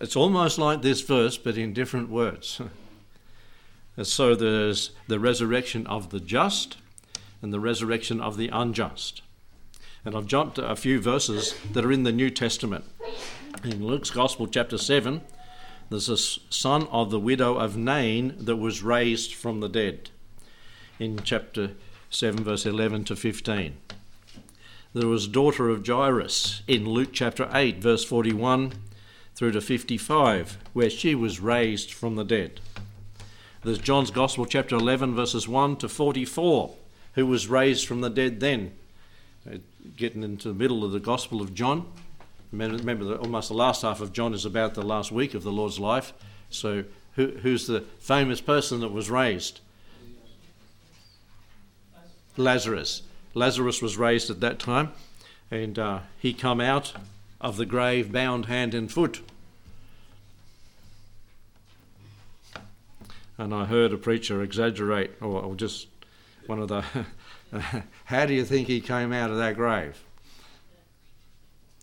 It's 0.00 0.16
almost 0.16 0.58
like 0.58 0.82
this 0.82 1.02
verse, 1.02 1.36
but 1.36 1.56
in 1.56 1.72
different 1.72 2.08
words. 2.08 2.60
so 4.02 4.34
there's 4.34 4.90
the 5.08 5.20
resurrection 5.20 5.86
of 5.86 6.10
the 6.10 6.20
just 6.20 6.76
and 7.44 7.52
the 7.52 7.60
resurrection 7.60 8.22
of 8.22 8.38
the 8.38 8.48
unjust. 8.48 9.20
And 10.02 10.16
I've 10.16 10.26
jumped 10.26 10.56
a 10.56 10.74
few 10.74 10.98
verses 10.98 11.54
that 11.74 11.84
are 11.84 11.92
in 11.92 12.04
the 12.04 12.10
New 12.10 12.30
Testament. 12.30 12.86
In 13.62 13.86
Luke's 13.86 14.08
Gospel, 14.08 14.46
chapter 14.46 14.78
7, 14.78 15.20
there's 15.90 16.08
a 16.08 16.16
son 16.16 16.88
of 16.90 17.10
the 17.10 17.20
widow 17.20 17.56
of 17.56 17.76
Nain 17.76 18.34
that 18.38 18.56
was 18.56 18.82
raised 18.82 19.34
from 19.34 19.60
the 19.60 19.68
dead. 19.68 20.08
In 20.98 21.20
chapter 21.22 21.72
7, 22.08 22.42
verse 22.42 22.64
11 22.64 23.04
to 23.04 23.14
15. 23.14 23.76
There 24.94 25.06
was 25.06 25.28
daughter 25.28 25.68
of 25.68 25.86
Jairus 25.86 26.62
in 26.66 26.88
Luke 26.88 27.10
chapter 27.12 27.50
8, 27.52 27.76
verse 27.76 28.06
41 28.06 28.72
through 29.34 29.52
to 29.52 29.60
55, 29.60 30.56
where 30.72 30.88
she 30.88 31.14
was 31.14 31.40
raised 31.40 31.92
from 31.92 32.16
the 32.16 32.24
dead. 32.24 32.60
There's 33.62 33.78
John's 33.78 34.10
Gospel, 34.10 34.46
chapter 34.46 34.76
11, 34.76 35.14
verses 35.14 35.46
1 35.46 35.76
to 35.76 35.90
44, 35.90 36.76
who 37.14 37.26
was 37.26 37.48
raised 37.48 37.86
from 37.86 38.00
the 38.00 38.10
dead 38.10 38.40
then. 38.40 38.72
Uh, 39.50 39.58
getting 39.96 40.22
into 40.22 40.48
the 40.48 40.54
middle 40.54 40.84
of 40.84 40.92
the 40.92 41.00
Gospel 41.00 41.42
of 41.42 41.54
John. 41.54 41.86
Remember, 42.50 43.04
that 43.04 43.18
almost 43.18 43.48
the 43.48 43.54
last 43.54 43.82
half 43.82 44.00
of 44.00 44.12
John 44.12 44.32
is 44.32 44.44
about 44.44 44.74
the 44.74 44.82
last 44.82 45.10
week 45.10 45.34
of 45.34 45.42
the 45.42 45.52
Lord's 45.52 45.78
life. 45.78 46.12
So, 46.50 46.84
who, 47.16 47.28
who's 47.42 47.66
the 47.66 47.80
famous 47.98 48.40
person 48.40 48.80
that 48.80 48.92
was 48.92 49.10
raised? 49.10 49.60
Lazarus. 52.36 53.02
Lazarus 53.34 53.82
was 53.82 53.96
raised 53.96 54.30
at 54.30 54.40
that 54.40 54.58
time, 54.58 54.92
and 55.50 55.78
uh, 55.78 56.00
he 56.18 56.32
come 56.32 56.60
out 56.60 56.94
of 57.40 57.56
the 57.56 57.66
grave 57.66 58.12
bound 58.12 58.46
hand 58.46 58.72
and 58.72 58.90
foot. 58.90 59.20
And 63.36 63.52
I 63.52 63.64
heard 63.64 63.92
a 63.92 63.98
preacher 63.98 64.42
exaggerate, 64.42 65.10
or, 65.20 65.42
or 65.42 65.54
just 65.56 65.88
one 66.46 66.60
of 66.60 66.68
the, 66.68 66.84
how 68.04 68.26
do 68.26 68.34
you 68.34 68.44
think 68.44 68.68
he 68.68 68.80
came 68.80 69.12
out 69.12 69.30
of 69.30 69.36
that 69.38 69.54
grave? 69.54 70.02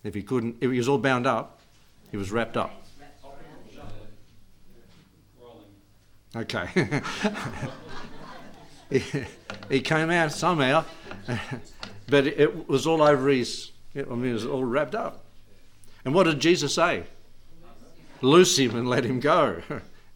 If 0.03 0.13
he 0.13 0.23
couldn't, 0.23 0.57
if 0.61 0.71
he 0.71 0.77
was 0.77 0.87
all 0.87 0.97
bound 0.97 1.27
up, 1.27 1.59
he 2.09 2.17
was 2.17 2.31
wrapped 2.31 2.57
up. 2.57 2.71
Okay. 6.35 7.01
he, 9.69 9.81
came 9.81 10.09
out 10.09 10.31
somehow, 10.31 10.85
but 12.07 12.25
it 12.25 12.69
was 12.69 12.87
all 12.87 13.01
over 13.01 13.29
his, 13.29 13.71
I 13.95 14.03
mean, 14.03 14.27
it 14.27 14.33
was 14.33 14.45
all 14.45 14.63
wrapped 14.63 14.95
up. 14.95 15.25
And 16.05 16.13
what 16.13 16.23
did 16.23 16.39
Jesus 16.39 16.73
say? 16.73 17.03
Loose 18.21 18.57
him 18.57 18.75
and 18.75 18.87
let 18.87 19.03
him 19.03 19.19
go. 19.19 19.61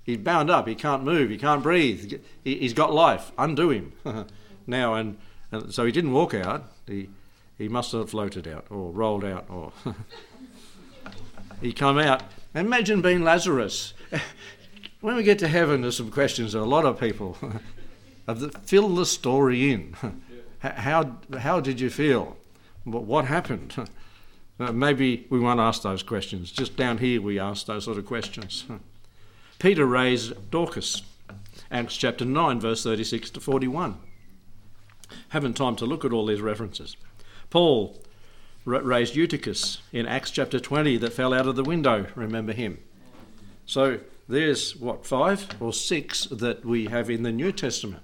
He's 0.06 0.18
bound 0.18 0.52
up. 0.52 0.68
He 0.68 0.76
can't 0.76 1.04
move. 1.04 1.32
He 1.32 1.38
can't 1.38 1.64
breathe. 1.64 2.22
He, 2.44 2.60
has 2.60 2.74
got 2.74 2.94
life. 2.94 3.32
Undo 3.38 3.72
him 3.72 3.94
now. 4.68 4.94
And, 4.94 5.18
and, 5.52 5.74
so 5.74 5.86
he 5.86 5.92
didn't 5.92 6.14
walk 6.14 6.34
out. 6.34 6.72
He 6.88 7.10
he 7.58 7.70
must 7.70 7.94
have 7.94 8.10
floated 8.10 8.48
out 8.48 8.66
or 8.70 8.92
rolled 8.92 9.24
out 9.24 9.46
or. 9.50 9.72
he 11.62 11.74
come 11.74 11.98
out. 11.98 12.24
Imagine 12.54 13.02
being 13.02 13.24
Lazarus. 13.24 13.94
when 15.02 15.16
we 15.16 15.24
get 15.24 15.40
to 15.40 15.48
heaven, 15.48 15.82
there's 15.82 15.98
some 15.98 16.12
questions 16.12 16.54
that 16.54 16.60
a 16.60 16.66
lot 16.66 16.86
of 16.86 17.00
people 17.00 17.38
fill 18.64 18.90
the 18.90 19.06
story 19.06 19.72
in. 19.72 19.96
how, 20.60 21.18
how 21.40 21.60
did 21.60 21.80
you 21.80 21.90
feel? 21.90 22.38
What 22.84 23.26
happened? 23.26 23.90
Uh, 24.60 24.72
maybe 24.72 25.26
we 25.30 25.40
won't 25.40 25.60
ask 25.60 25.82
those 25.82 26.04
questions. 26.04 26.52
Just 26.52 26.78
down 26.78 26.98
here, 27.00 27.22
we 27.22 27.40
ask 27.40 27.66
those 27.66 27.86
sort 27.86 27.98
of 27.98 28.06
questions. 28.06 28.66
Peter 29.60 29.86
raised 29.86 30.52
Dorcas, 30.52 31.02
Acts 31.72 31.96
chapter 31.96 32.26
9, 32.26 32.60
verse 32.60 32.84
36 32.84 33.30
to 33.32 33.40
41. 33.40 33.98
Haven't 35.30 35.56
time 35.56 35.76
to 35.78 35.86
look 35.86 36.04
at 36.04 36.12
all 36.12 36.26
these 36.26 36.42
references. 36.42 36.98
Paul 37.50 38.02
raised 38.66 39.16
Eutychus 39.16 39.82
in 39.92 40.06
Acts 40.06 40.32
chapter 40.32 40.60
20 40.60 40.98
that 40.98 41.14
fell 41.14 41.34
out 41.34 41.48
of 41.48 41.56
the 41.56 41.64
window. 41.64 42.08
Remember 42.16 42.52
him. 42.52 42.80
So 43.66 44.00
there's 44.28 44.76
what, 44.76 45.06
five 45.06 45.48
or 45.60 45.72
six 45.72 46.26
that 46.26 46.66
we 46.66 46.86
have 46.86 47.10
in 47.10 47.24
the 47.24 47.32
New 47.32 47.52
Testament. 47.52 48.04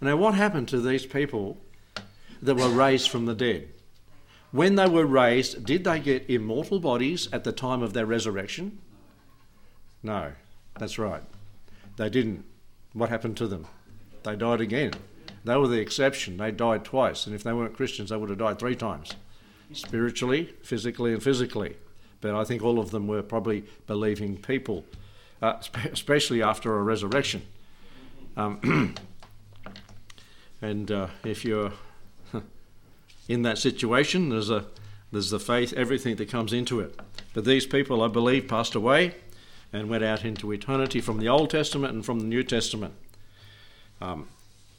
Now, 0.00 0.16
what 0.16 0.34
happened 0.34 0.68
to 0.68 0.80
these 0.80 1.06
people 1.06 1.58
that 2.40 2.56
were 2.56 2.68
raised 2.68 3.08
from 3.08 3.26
the 3.26 3.34
dead? 3.34 3.68
When 4.50 4.74
they 4.74 4.88
were 4.88 5.06
raised, 5.06 5.64
did 5.64 5.84
they 5.84 6.00
get 6.00 6.28
immortal 6.28 6.80
bodies 6.80 7.28
at 7.32 7.44
the 7.44 7.52
time 7.52 7.82
of 7.82 7.92
their 7.92 8.06
resurrection? 8.06 8.80
No, 10.02 10.32
that's 10.78 10.98
right. 10.98 11.22
They 11.96 12.10
didn't. 12.10 12.44
What 12.92 13.08
happened 13.08 13.36
to 13.38 13.46
them? 13.46 13.66
They 14.22 14.36
died 14.36 14.60
again. 14.60 14.92
They 15.44 15.56
were 15.56 15.68
the 15.68 15.80
exception. 15.80 16.36
They 16.36 16.50
died 16.50 16.84
twice. 16.84 17.26
And 17.26 17.34
if 17.34 17.42
they 17.42 17.52
weren't 17.52 17.74
Christians, 17.74 18.10
they 18.10 18.16
would 18.16 18.28
have 18.28 18.38
died 18.38 18.58
three 18.58 18.76
times 18.76 19.14
spiritually, 19.72 20.54
physically, 20.62 21.12
and 21.12 21.22
physically. 21.22 21.76
But 22.20 22.34
I 22.34 22.44
think 22.44 22.62
all 22.62 22.78
of 22.78 22.90
them 22.90 23.06
were 23.06 23.22
probably 23.22 23.64
believing 23.86 24.36
people, 24.36 24.84
uh, 25.40 25.54
especially 25.90 26.42
after 26.42 26.78
a 26.78 26.82
resurrection. 26.82 27.42
Um, 28.36 28.94
and 30.62 30.90
uh, 30.90 31.08
if 31.24 31.44
you're 31.44 31.72
in 33.28 33.42
that 33.42 33.58
situation, 33.58 34.28
there's 34.28 34.50
a 34.50 34.66
there's 35.10 35.30
the 35.30 35.40
faith, 35.40 35.74
everything 35.74 36.16
that 36.16 36.30
comes 36.30 36.54
into 36.54 36.80
it. 36.80 36.98
But 37.34 37.44
these 37.44 37.66
people, 37.66 38.02
I 38.02 38.08
believe, 38.08 38.48
passed 38.48 38.74
away 38.74 39.14
and 39.72 39.88
went 39.88 40.04
out 40.04 40.24
into 40.24 40.52
eternity 40.52 41.00
from 41.00 41.18
the 41.18 41.28
Old 41.28 41.50
Testament 41.50 41.94
and 41.94 42.04
from 42.04 42.20
the 42.20 42.26
New 42.26 42.42
Testament. 42.42 42.94
Um, 44.00 44.28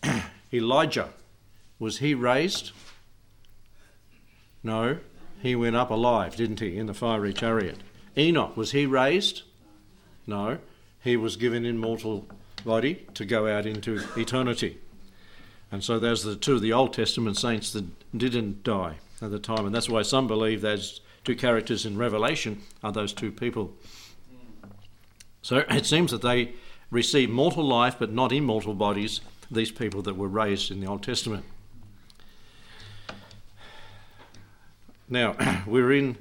Elijah, 0.53 1.09
was 1.79 1.97
he 1.97 2.13
raised? 2.13 2.71
No, 4.63 4.97
he 5.41 5.55
went 5.55 5.75
up 5.75 5.89
alive, 5.89 6.35
didn't 6.35 6.59
he, 6.59 6.77
in 6.77 6.85
the 6.85 6.93
fiery 6.93 7.33
chariot? 7.33 7.77
Enoch, 8.17 8.55
was 8.55 8.71
he 8.71 8.85
raised? 8.85 9.41
No, 10.27 10.59
he 11.03 11.17
was 11.17 11.35
given 11.35 11.65
immortal 11.65 12.27
body 12.63 13.05
to 13.13 13.25
go 13.25 13.47
out 13.47 13.65
into 13.65 14.01
eternity. 14.15 14.77
And 15.71 15.83
so 15.83 15.99
there's 15.99 16.23
the 16.23 16.35
two 16.35 16.55
of 16.55 16.61
the 16.61 16.71
Old 16.71 16.93
Testament 16.93 17.37
saints 17.37 17.73
that 17.73 17.85
didn't 18.15 18.63
die 18.63 18.97
at 19.21 19.31
the 19.31 19.39
time, 19.39 19.65
and 19.65 19.73
that's 19.73 19.89
why 19.89 20.03
some 20.03 20.27
believe 20.27 20.61
those 20.61 21.01
two 21.23 21.35
characters 21.35 21.85
in 21.85 21.97
Revelation 21.97 22.61
are 22.83 22.91
those 22.91 23.11
two 23.11 23.31
people. 23.31 23.73
So 25.43 25.57
it 25.69 25.85
seems 25.85 26.11
that 26.11 26.21
they 26.21 26.53
received 26.89 27.31
mortal 27.31 27.65
life 27.65 27.97
but 27.99 28.11
not 28.11 28.31
immortal 28.31 28.73
bodies, 28.73 29.19
these 29.51 29.71
people 29.71 30.01
that 30.03 30.15
were 30.15 30.29
raised 30.29 30.71
in 30.71 30.79
the 30.79 30.87
Old 30.87 31.03
Testament. 31.03 31.45
Now, 35.09 35.35
we're 35.67 35.91
in 35.91 36.17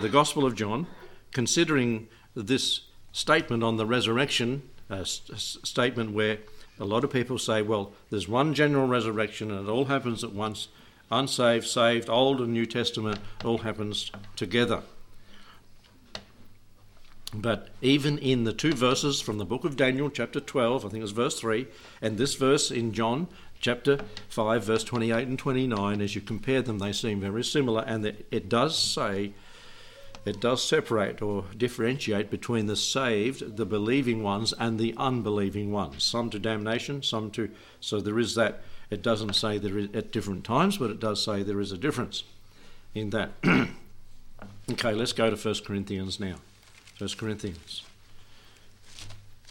the 0.00 0.08
Gospel 0.08 0.46
of 0.46 0.54
John, 0.54 0.86
considering 1.32 2.08
this 2.34 2.82
statement 3.12 3.64
on 3.64 3.76
the 3.76 3.86
resurrection, 3.86 4.62
uh, 4.88 4.98
a 4.98 5.04
statement 5.04 6.12
where 6.12 6.38
a 6.78 6.84
lot 6.84 7.02
of 7.02 7.10
people 7.10 7.38
say, 7.38 7.60
well, 7.60 7.92
there's 8.10 8.28
one 8.28 8.54
general 8.54 8.86
resurrection 8.86 9.50
and 9.50 9.68
it 9.68 9.70
all 9.70 9.86
happens 9.86 10.22
at 10.22 10.32
once 10.32 10.68
unsaved, 11.10 11.66
saved, 11.66 12.08
Old 12.08 12.40
and 12.40 12.52
New 12.52 12.66
Testament, 12.66 13.18
all 13.44 13.58
happens 13.58 14.10
together. 14.36 14.82
But 17.34 17.70
even 17.82 18.18
in 18.18 18.44
the 18.44 18.52
two 18.52 18.72
verses 18.72 19.20
from 19.20 19.38
the 19.38 19.44
book 19.44 19.64
of 19.64 19.76
Daniel, 19.76 20.08
chapter 20.08 20.38
12, 20.38 20.84
I 20.84 20.88
think 20.88 21.00
it 21.00 21.02
was 21.02 21.10
verse 21.10 21.38
3, 21.40 21.66
and 22.00 22.16
this 22.16 22.34
verse 22.34 22.70
in 22.70 22.92
John, 22.92 23.26
chapter 23.58 23.98
5, 24.28 24.64
verse 24.64 24.84
28 24.84 25.26
and 25.26 25.38
29, 25.38 26.00
as 26.00 26.14
you 26.14 26.20
compare 26.20 26.62
them, 26.62 26.78
they 26.78 26.92
seem 26.92 27.20
very 27.20 27.42
similar, 27.42 27.82
and 27.82 28.06
it 28.06 28.48
does 28.48 28.78
say, 28.78 29.32
it 30.24 30.40
does 30.40 30.62
separate 30.62 31.20
or 31.20 31.44
differentiate 31.56 32.30
between 32.30 32.66
the 32.66 32.76
saved, 32.76 33.56
the 33.56 33.66
believing 33.66 34.22
ones, 34.22 34.54
and 34.58 34.78
the 34.78 34.94
unbelieving 34.96 35.70
ones. 35.70 36.02
Some 36.02 36.30
to 36.30 36.38
damnation, 36.38 37.02
some 37.02 37.30
to. 37.32 37.50
So 37.80 38.00
there 38.00 38.18
is 38.18 38.34
that. 38.36 38.62
It 38.90 39.02
doesn't 39.02 39.34
say 39.34 39.58
there 39.58 39.78
is 39.78 39.88
at 39.92 40.12
different 40.12 40.44
times, 40.44 40.78
but 40.78 40.90
it 40.90 41.00
does 41.00 41.22
say 41.22 41.42
there 41.42 41.60
is 41.60 41.72
a 41.72 41.78
difference 41.78 42.24
in 42.94 43.10
that. 43.10 43.32
okay, 44.70 44.94
let's 44.94 45.12
go 45.12 45.28
to 45.28 45.36
1 45.36 45.54
Corinthians 45.66 46.18
now. 46.18 46.36
1 46.98 47.10
Corinthians. 47.16 47.82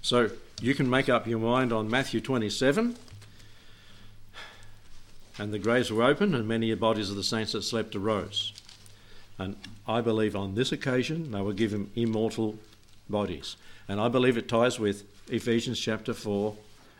So 0.02 0.32
you 0.62 0.76
can 0.76 0.90
make 0.90 1.10
up 1.10 1.28
your 1.28 1.40
mind 1.40 1.72
on 1.72 1.90
Matthew 1.90 2.22
27 2.22 2.96
and 5.38 5.54
the 5.54 5.60
graves 5.60 5.92
were 5.92 6.04
opened, 6.04 6.36
and 6.36 6.48
many 6.48 6.74
bodies 6.76 7.10
of 7.10 7.16
the 7.16 7.24
saints 7.24 7.54
that 7.54 7.64
slept 7.64 7.96
arose. 7.96 8.54
And 9.38 9.56
I 9.88 10.02
believe 10.02 10.36
on 10.36 10.56
this 10.56 10.72
occasion 10.72 11.32
they 11.32 11.42
were 11.42 11.54
given 11.54 11.90
immortal 11.96 12.60
bodies. 13.10 13.56
And 13.88 14.00
I 14.00 14.10
believe 14.10 14.38
it 14.38 14.48
ties 14.48 14.80
with 14.80 15.04
Ephesians 15.30 15.80
chapter 15.80 16.14
4, 16.14 16.56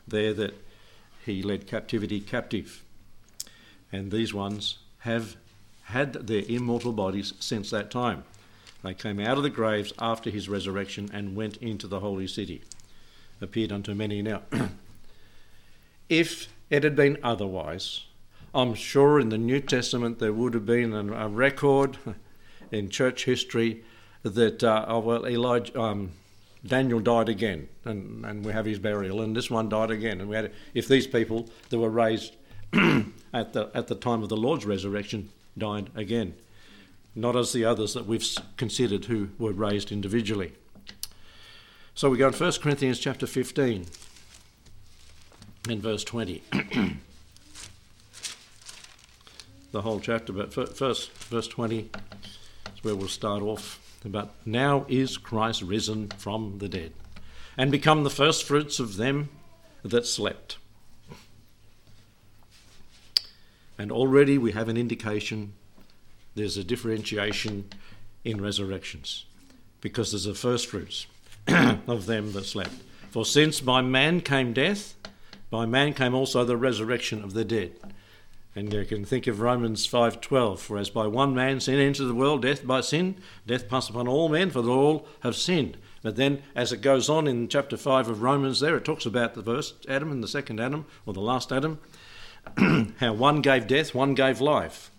there 0.08 0.34
that 0.34 0.54
he 1.26 1.44
led 1.44 1.68
captivity 1.68 2.20
captive. 2.20 2.84
And 3.92 4.12
these 4.12 4.34
ones 4.34 4.80
have 5.00 5.36
had 5.84 6.14
their 6.14 6.44
immortal 6.48 6.92
bodies 6.92 7.34
since 7.40 7.70
that 7.70 7.92
time. 7.92 8.24
They 8.84 8.94
came 8.94 9.20
out 9.20 9.38
of 9.38 9.44
the 9.44 9.50
graves 9.50 9.94
after 9.98 10.30
his 10.30 10.50
resurrection 10.50 11.10
and 11.14 11.36
went 11.36 11.58
into 11.58 11.88
the 11.88 12.02
holy 12.02 12.28
city. 12.28 12.62
Appeared 13.42 13.72
unto 13.72 13.94
many 13.94 14.22
now. 14.22 14.42
if 16.10 16.48
it 16.70 16.84
had 16.84 16.96
been 16.96 17.18
otherwise, 17.24 18.02
I'm 18.54 18.76
sure 18.76 19.20
in 19.20 19.30
the 19.30 19.38
New 19.38 19.62
Testament 19.62 20.20
there 20.20 20.34
would 20.34 20.54
have 20.54 20.66
been 20.66 20.94
a, 20.94 21.28
record 21.28 21.98
in 22.72 22.90
church 22.90 23.26
history 23.26 23.84
that, 24.22 24.64
uh, 24.64 24.86
oh, 24.88 25.00
well, 25.00 25.26
Elijah, 25.26 25.80
um, 25.80 26.12
Daniel 26.66 27.00
died 27.00 27.30
again, 27.30 27.68
and, 27.84 28.26
and 28.26 28.46
we 28.46 28.54
have 28.54 28.66
his 28.66 28.80
burial, 28.80 29.22
and 29.22 29.36
this 29.36 29.50
one 29.50 29.70
died 29.70 29.92
again. 29.92 30.22
And 30.22 30.30
we 30.30 30.36
had, 30.36 30.52
if 30.74 30.88
these 30.88 31.08
people 31.08 31.50
that 31.70 31.78
were 31.78 31.90
raised 31.90 32.36
at 33.34 33.54
the 33.54 33.70
at 33.74 33.88
the 33.88 33.96
time 33.96 34.24
of 34.24 34.30
the 34.30 34.38
Lord's 34.38 34.66
resurrection 34.66 35.30
died 35.58 35.90
again, 35.96 36.34
not 37.16 37.36
as 37.36 37.54
the 37.54 37.66
others 37.66 37.94
that 37.94 38.06
we've 38.06 38.26
considered 38.58 39.06
who 39.06 39.30
were 39.38 39.52
raised 39.52 39.92
individually. 39.92 40.54
So 41.96 42.10
we 42.10 42.18
go 42.18 42.28
in 42.28 42.34
1 42.34 42.52
Corinthians 42.54 42.98
chapter 43.00 43.28
15 43.28 43.86
and 45.70 45.82
verse 45.82 46.04
20. 46.04 46.42
the 49.72 49.82
whole 49.82 50.00
chapter, 50.00 50.34
but 50.34 50.54
first, 50.54 51.12
verse 51.12 51.48
20 51.48 51.90
is 52.76 52.84
where 52.84 52.96
we'll 52.96 53.08
start 53.08 53.44
off. 53.44 53.80
But 54.04 54.34
now 54.46 54.86
is 54.90 55.18
Christ 55.18 55.62
risen 55.62 56.10
from 56.10 56.58
the 56.58 56.68
dead 56.68 56.94
and 57.58 57.72
become 57.72 58.04
the 58.04 58.10
firstfruits 58.10 58.80
of 58.80 58.98
them 58.98 59.30
that 59.84 60.06
slept. 60.06 60.58
And 63.78 63.92
already 63.92 64.38
we 64.38 64.52
have 64.54 64.68
an 64.68 64.78
indication 64.78 65.54
there's 66.36 66.58
a 66.58 66.64
differentiation 66.64 67.70
in 68.24 68.42
resurrections 68.42 69.26
because 69.82 70.12
there's 70.12 70.26
a 70.26 70.34
first 70.34 70.68
fruits 70.68 71.08
of 71.48 72.06
them 72.06 72.32
that 72.34 72.46
slept. 72.46 72.76
For 73.12 73.26
since 73.26 73.62
by 73.62 73.82
man 73.82 74.22
came 74.22 74.54
death, 74.54 74.96
by 75.50 75.66
man 75.66 75.94
came 75.94 76.16
also 76.16 76.44
the 76.44 76.58
resurrection 76.58 77.24
of 77.24 77.34
the 77.34 77.46
dead. 77.46 77.74
And 78.56 78.72
you 78.72 78.86
can 78.86 79.04
think 79.04 79.28
of 79.28 79.40
Romans 79.40 79.88
5:12, 79.88 80.60
for 80.60 80.78
as 80.78 80.90
by 80.90 81.08
one 81.08 81.34
man 81.34 81.60
sin 81.60 81.80
entered 81.80 82.06
the 82.06 82.16
world, 82.16 82.44
death 82.44 82.66
by 82.66 82.82
sin, 82.82 83.16
death 83.48 83.68
passed 83.68 83.90
upon 83.90 84.08
all 84.08 84.30
men, 84.30 84.52
for 84.52 84.68
all 84.68 85.08
have 85.22 85.36
sinned. 85.36 85.78
But 86.04 86.18
then, 86.18 86.44
as 86.56 86.72
it 86.72 86.82
goes 86.82 87.10
on 87.10 87.28
in 87.28 87.48
chapter 87.48 87.78
5 87.78 88.10
of 88.10 88.22
Romans, 88.22 88.60
there 88.60 88.76
it 88.76 88.86
talks 88.86 89.06
about 89.06 89.34
the 89.34 89.44
first 89.44 89.86
Adam 89.90 90.12
and 90.12 90.24
the 90.24 90.28
second 90.28 90.60
Adam, 90.60 90.86
or 91.06 91.14
the 91.14 91.22
last 91.22 91.52
Adam, 91.52 91.80
how 93.00 93.14
one 93.14 93.42
gave 93.42 93.68
death, 93.68 93.96
one 93.96 94.14
gave 94.14 94.42
life. 94.42 94.92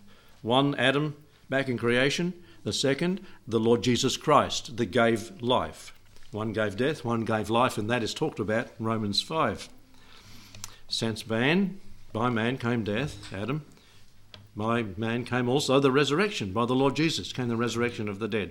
One 0.43 0.75
Adam 0.75 1.15
back 1.55 1.69
in 1.69 1.79
creation, 1.79 2.35
the 2.65 2.73
second, 2.73 3.21
the 3.47 3.61
Lord 3.61 3.81
Jesus 3.81 4.17
Christ, 4.17 4.77
that 4.77 4.87
gave 4.87 5.41
life. 5.41 5.95
One 6.33 6.53
gave 6.53 6.77
death, 6.77 7.05
one 7.05 7.25
gave 7.25 7.49
life, 7.49 7.79
and 7.79 7.89
that 7.89 8.03
is 8.03 8.13
talked 8.13 8.41
about 8.41 8.71
in 8.81 8.87
Romans 8.87 9.23
5. 9.23 9.69
Since 10.89 11.29
man 11.29 11.79
by 12.13 12.29
man 12.29 12.59
came 12.59 12.83
death, 12.83 13.33
Adam. 13.33 13.65
By 14.57 14.83
man 14.97 15.25
came 15.25 15.49
also 15.49 15.79
the 15.79 15.93
resurrection. 15.93 16.53
By 16.53 16.67
the 16.67 16.75
Lord 16.75 16.97
Jesus 16.97 17.33
came 17.33 17.47
the 17.47 17.57
resurrection 17.57 18.09
of 18.09 18.19
the 18.19 18.27
dead. 18.27 18.51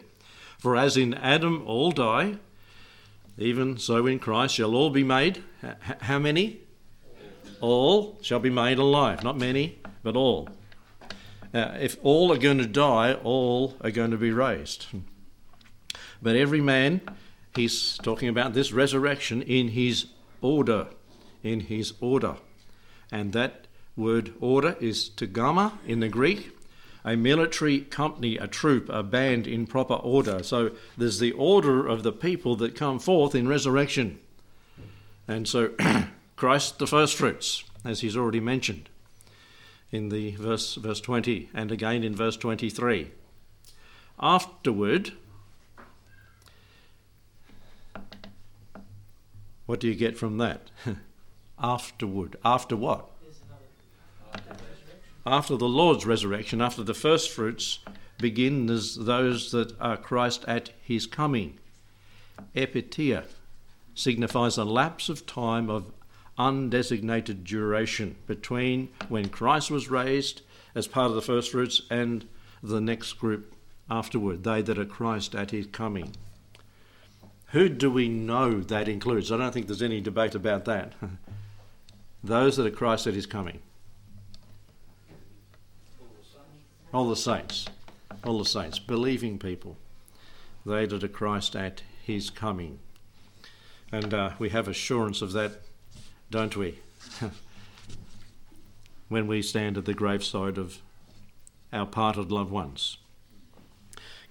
For 0.58 0.78
as 0.78 0.96
in 0.96 1.14
Adam 1.16 1.62
all 1.66 1.92
die, 1.92 2.38
even 3.38 3.78
so 3.78 4.08
in 4.08 4.20
Christ 4.20 4.56
shall 4.56 4.76
all 4.76 4.90
be 4.90 5.04
made. 5.04 5.44
How 6.04 6.20
many? 6.20 6.62
All 7.60 8.18
shall 8.22 8.40
be 8.40 8.50
made 8.50 8.78
alive. 8.78 9.26
Not 9.26 9.38
many, 9.38 9.80
but 10.04 10.16
all. 10.16 10.48
Uh, 11.54 11.78
if 11.80 11.98
all 12.02 12.32
are 12.32 12.38
going 12.38 12.58
to 12.58 12.66
die, 12.66 13.14
all 13.14 13.76
are 13.82 13.92
going 13.92 14.10
to 14.12 14.18
be 14.18 14.32
raised. 14.32 14.88
But 16.22 16.36
every 16.36 16.62
man, 16.62 17.02
he's 17.56 17.98
talking 18.00 18.28
about 18.28 18.54
this 18.54 18.72
resurrection 18.72 19.44
in 19.44 19.70
his 19.70 20.08
order. 20.42 20.88
In 21.44 21.62
his 21.62 21.94
order. 22.00 22.38
And 23.12 23.34
that 23.34 23.68
word 23.96 24.34
order 24.40 24.76
is 24.80 25.12
tagma 25.12 25.74
in 25.86 26.00
the 26.00 26.10
Greek, 26.10 26.58
a 27.06 27.16
military 27.16 27.82
company, 27.82 28.38
a 28.38 28.48
troop, 28.48 28.90
a 28.90 29.04
band 29.04 29.46
in 29.46 29.68
proper 29.68 29.96
order. 29.96 30.42
So 30.42 30.72
there's 30.98 31.20
the 31.20 31.34
order 31.34 31.86
of 31.86 32.02
the 32.02 32.14
people 32.14 32.56
that 32.56 32.76
come 32.76 32.98
forth 32.98 33.36
in 33.36 33.48
resurrection. 33.48 34.20
And 35.28 35.48
so 35.48 35.72
Christ 36.36 36.80
the 36.80 36.88
first 36.88 37.16
fruits, 37.16 37.64
as 37.86 38.02
he's 38.02 38.18
already 38.18 38.40
mentioned 38.40 38.90
in 39.94 40.10
the 40.10 40.32
verse 40.36 40.76
verse 40.76 41.00
20 41.00 41.50
and 41.54 41.72
again 41.72 42.04
in 42.04 42.16
verse 42.16 42.36
23. 42.36 43.12
Afterward 44.20 45.14
What 49.66 49.80
do 49.80 49.88
you 49.88 49.96
get 49.96 50.18
from 50.18 50.38
that? 50.40 50.70
Afterward. 51.60 52.36
After 52.44 52.76
what? 52.76 53.10
After 55.26 55.56
the 55.56 55.70
Lord's 55.70 56.06
resurrection, 56.06 56.62
after 56.62 56.84
the 56.84 56.94
first 56.94 57.32
fruits, 57.32 57.80
begin 58.18 58.70
as 58.70 58.96
those 58.96 59.52
that 59.52 59.80
are 59.80 59.96
Christ 59.96 60.44
at 60.48 60.72
his 60.82 61.08
coming. 61.08 61.60
Epeita 62.56 63.26
signifies 63.96 64.58
a 64.58 64.66
lapse 64.66 65.08
of 65.08 65.26
time 65.26 65.70
of 65.70 65.86
undesignated 66.38 67.44
duration 67.44 68.16
between 68.28 68.90
when 69.08 69.30
Christ 69.30 69.70
was 69.70 69.90
raised 69.90 70.42
as 70.76 70.88
part 70.88 71.08
of 71.08 71.16
the 71.16 71.22
first 71.22 71.52
fruits 71.52 71.82
and 71.90 72.26
the 72.62 72.82
next 72.82 73.14
group 73.14 73.54
afterward, 73.90 74.44
they 74.44 74.62
that 74.62 74.80
are 74.80 74.86
Christ 74.86 75.36
at 75.36 75.52
his 75.52 75.68
coming. 75.68 76.16
Who 77.48 77.70
do 77.70 77.92
we 77.92 78.10
know 78.10 78.62
that 78.62 78.88
includes? 78.88 79.32
I 79.32 79.38
don't 79.38 79.54
think 79.54 79.68
there's 79.68 79.84
any 79.84 80.02
debate 80.02 80.34
about 80.34 80.66
that. 80.66 80.94
Those 82.24 82.58
that 82.58 82.66
are 82.66 82.72
Christ 82.72 83.06
at 83.06 83.14
his 83.14 83.28
coming. 83.28 83.60
All 86.94 87.10
the 87.10 87.16
saints. 87.16 87.68
All 88.24 88.40
the 88.40 88.46
saints. 88.46 88.80
Believing 88.80 89.38
people. 89.38 89.78
They 90.66 90.86
that 90.86 91.04
are 91.04 91.08
Christ 91.08 91.56
at 91.56 91.84
his 92.04 92.30
coming. 92.30 92.80
And 93.92 94.14
uh, 94.14 94.32
we 94.40 94.50
have 94.50 94.68
assurance 94.68 95.22
of 95.22 95.34
that, 95.34 95.62
don't 96.34 96.58
we? 96.58 96.80
when 99.08 99.28
we 99.28 99.40
stand 99.40 99.78
at 99.78 99.86
the 99.86 99.94
graveside 99.94 100.58
of 100.58 100.80
our 101.72 101.86
parted 101.86 102.32
loved 102.32 102.50
ones. 102.50 102.98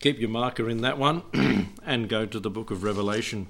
Keep 0.00 0.18
your 0.18 0.28
marker 0.28 0.68
in 0.68 0.80
that 0.80 0.98
one 0.98 1.22
and 1.86 2.08
go 2.08 2.26
to 2.26 2.40
the 2.40 2.50
book 2.50 2.72
of 2.72 2.82
Revelation, 2.82 3.46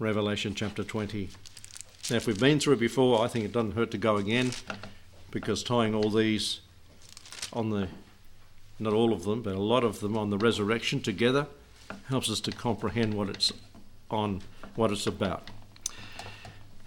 Revelation 0.00 0.56
chapter 0.56 0.82
20. 0.82 1.28
Now, 2.10 2.16
if 2.16 2.26
we've 2.26 2.40
been 2.40 2.58
through 2.58 2.74
it 2.74 2.80
before, 2.80 3.24
I 3.24 3.28
think 3.28 3.44
it 3.44 3.52
doesn't 3.52 3.76
hurt 3.76 3.92
to 3.92 3.98
go 3.98 4.16
again 4.16 4.50
because 5.30 5.62
tying 5.62 5.94
all 5.94 6.10
these 6.10 6.62
on 7.52 7.70
the, 7.70 7.86
not 8.80 8.92
all 8.92 9.12
of 9.12 9.22
them, 9.22 9.40
but 9.40 9.54
a 9.54 9.60
lot 9.60 9.84
of 9.84 10.00
them 10.00 10.18
on 10.18 10.30
the 10.30 10.38
resurrection 10.38 11.00
together 11.00 11.46
helps 12.08 12.28
us 12.28 12.40
to 12.40 12.50
comprehend 12.50 13.14
what 13.14 13.28
it's 13.28 13.52
on, 14.10 14.42
what 14.74 14.90
it's 14.90 15.06
about. 15.06 15.48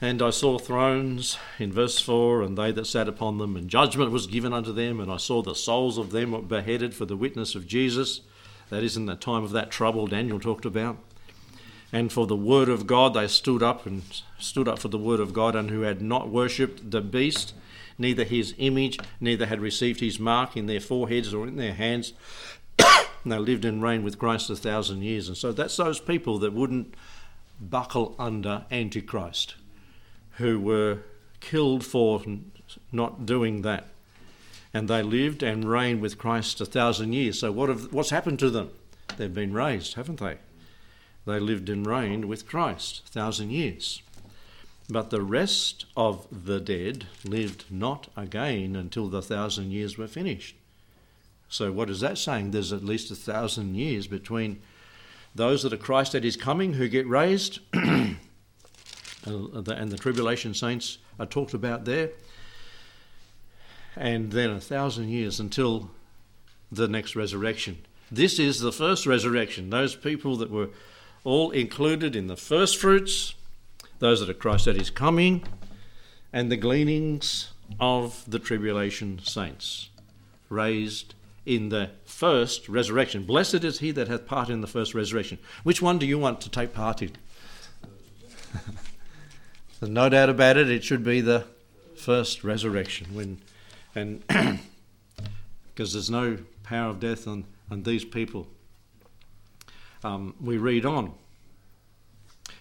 And 0.01 0.21
I 0.21 0.29
saw 0.29 0.57
thrones 0.57 1.37
in 1.57 1.71
verse 1.71 1.99
4, 1.99 2.41
and 2.41 2.57
they 2.57 2.71
that 2.73 2.85
sat 2.85 3.07
upon 3.07 3.37
them, 3.37 3.55
and 3.55 3.69
judgment 3.69 4.11
was 4.11 4.27
given 4.27 4.51
unto 4.51 4.73
them, 4.73 4.99
and 4.99 5.09
I 5.09 5.17
saw 5.17 5.41
the 5.41 5.55
souls 5.55 5.97
of 5.97 6.11
them 6.11 6.47
beheaded 6.47 6.93
for 6.93 7.05
the 7.05 7.15
witness 7.15 7.55
of 7.55 7.65
Jesus 7.65 8.21
that 8.69 8.83
is 8.83 8.97
in 8.97 9.05
the 9.05 9.15
time 9.15 9.43
of 9.43 9.51
that 9.51 9.71
trouble 9.71 10.07
Daniel 10.07 10.39
talked 10.39 10.65
about. 10.65 10.97
And 11.93 12.11
for 12.11 12.27
the 12.27 12.35
word 12.35 12.67
of 12.67 12.87
God 12.87 13.13
they 13.13 13.27
stood 13.27 13.63
up 13.63 13.85
and 13.85 14.03
stood 14.37 14.67
up 14.67 14.79
for 14.79 14.89
the 14.89 14.97
word 14.97 15.21
of 15.21 15.33
God, 15.33 15.55
and 15.55 15.69
who 15.69 15.81
had 15.81 16.01
not 16.01 16.29
worshipped 16.29 16.91
the 16.91 17.01
beast, 17.01 17.53
neither 17.97 18.25
his 18.25 18.53
image, 18.57 18.99
neither 19.21 19.45
had 19.45 19.61
received 19.61 20.01
his 20.01 20.19
mark 20.19 20.57
in 20.57 20.65
their 20.65 20.81
foreheads 20.81 21.33
or 21.33 21.47
in 21.47 21.55
their 21.55 21.73
hands. 21.73 22.11
and 22.79 23.07
they 23.31 23.37
lived 23.37 23.63
and 23.63 23.81
reigned 23.81 24.03
with 24.03 24.19
Christ 24.19 24.49
a 24.49 24.57
thousand 24.57 25.03
years. 25.03 25.29
And 25.29 25.37
so 25.37 25.53
that's 25.53 25.77
those 25.77 26.01
people 26.01 26.37
that 26.39 26.51
wouldn't 26.51 26.95
buckle 27.61 28.15
under 28.19 28.65
Antichrist, 28.69 29.55
who 30.37 30.59
were 30.59 30.99
killed 31.39 31.85
for 31.85 32.23
not 32.91 33.25
doing 33.25 33.61
that 33.61 33.87
and 34.75 34.89
they 34.89 35.01
lived 35.01 35.41
and 35.41 35.63
reigned 35.63 36.01
with 36.01 36.17
Christ 36.17 36.59
a 36.59 36.65
thousand 36.65 37.13
years. 37.13 37.39
So 37.39 37.49
what 37.49 37.69
have, 37.69 37.93
what's 37.93 38.09
happened 38.09 38.39
to 38.39 38.49
them? 38.49 38.71
They've 39.15 39.33
been 39.33 39.53
raised, 39.53 39.93
haven't 39.93 40.19
they? 40.19 40.35
They 41.25 41.39
lived 41.39 41.69
and 41.69 41.87
reigned 41.87 42.25
with 42.25 42.45
Christ 42.45 43.03
a 43.07 43.09
thousand 43.09 43.51
years. 43.51 44.01
But 44.89 45.11
the 45.11 45.21
rest 45.21 45.85
of 45.95 46.27
the 46.29 46.59
dead 46.59 47.07
lived 47.23 47.63
not 47.71 48.09
again 48.17 48.75
until 48.75 49.07
the 49.07 49.21
thousand 49.21 49.71
years 49.71 49.97
were 49.97 50.07
finished. 50.07 50.57
So 51.47 51.71
what 51.71 51.89
is 51.89 52.01
that 52.01 52.17
saying? 52.17 52.51
There's 52.51 52.73
at 52.73 52.83
least 52.83 53.09
a 53.11 53.15
thousand 53.15 53.75
years 53.75 54.07
between 54.07 54.61
those 55.33 55.63
that 55.63 55.71
are 55.71 55.77
Christ 55.77 56.15
at 56.15 56.25
his 56.25 56.35
coming 56.35 56.73
who 56.73 56.89
get 56.89 57.07
raised, 57.07 57.59
Uh, 59.27 59.61
and 59.71 59.91
the 59.91 59.97
tribulation 59.97 60.53
saints 60.53 60.97
are 61.19 61.25
talked 61.25 61.53
about 61.53 61.85
there, 61.85 62.09
and 63.95 64.31
then 64.31 64.49
a 64.49 64.59
thousand 64.59 65.09
years 65.09 65.39
until 65.39 65.89
the 66.71 66.87
next 66.87 67.15
resurrection. 67.15 67.77
This 68.11 68.39
is 68.39 68.59
the 68.59 68.71
first 68.71 69.05
resurrection. 69.05 69.69
Those 69.69 69.95
people 69.95 70.35
that 70.37 70.51
were 70.51 70.69
all 71.23 71.51
included 71.51 72.15
in 72.15 72.27
the 72.27 72.37
first 72.37 72.77
fruits, 72.77 73.33
those 73.99 74.19
that 74.19 74.29
are 74.29 74.33
Christ 74.33 74.67
at 74.67 74.75
his 74.75 74.89
coming, 74.89 75.43
and 76.31 76.51
the 76.51 76.57
gleanings 76.57 77.49
of 77.79 78.23
the 78.27 78.39
tribulation 78.39 79.19
saints, 79.23 79.89
raised 80.49 81.15
in 81.45 81.69
the 81.69 81.89
first 82.05 82.67
resurrection. 82.67 83.23
Blessed 83.23 83.63
is 83.63 83.79
he 83.79 83.91
that 83.91 84.07
hath 84.07 84.27
part 84.27 84.49
in 84.49 84.61
the 84.61 84.67
first 84.67 84.93
resurrection. 84.93 85.37
Which 85.63 85.81
one 85.81 85.97
do 85.97 86.05
you 86.05 86.19
want 86.19 86.41
to 86.41 86.49
take 86.49 86.73
part 86.73 87.01
in? 87.01 87.11
There's 89.79 89.91
no 89.91 90.09
doubt 90.09 90.29
about 90.29 90.57
it, 90.57 90.69
it 90.69 90.83
should 90.83 91.03
be 91.03 91.21
the 91.21 91.45
first 91.95 92.43
resurrection 92.43 93.07
when 93.13 93.39
and 93.95 94.23
because 95.73 95.93
there's 95.93 96.09
no 96.09 96.37
power 96.63 96.89
of 96.89 96.99
death 96.99 97.27
on, 97.27 97.45
on 97.71 97.83
these 97.83 98.03
people. 98.03 98.47
Um, 100.03 100.35
we 100.41 100.57
read 100.57 100.85
on 100.85 101.13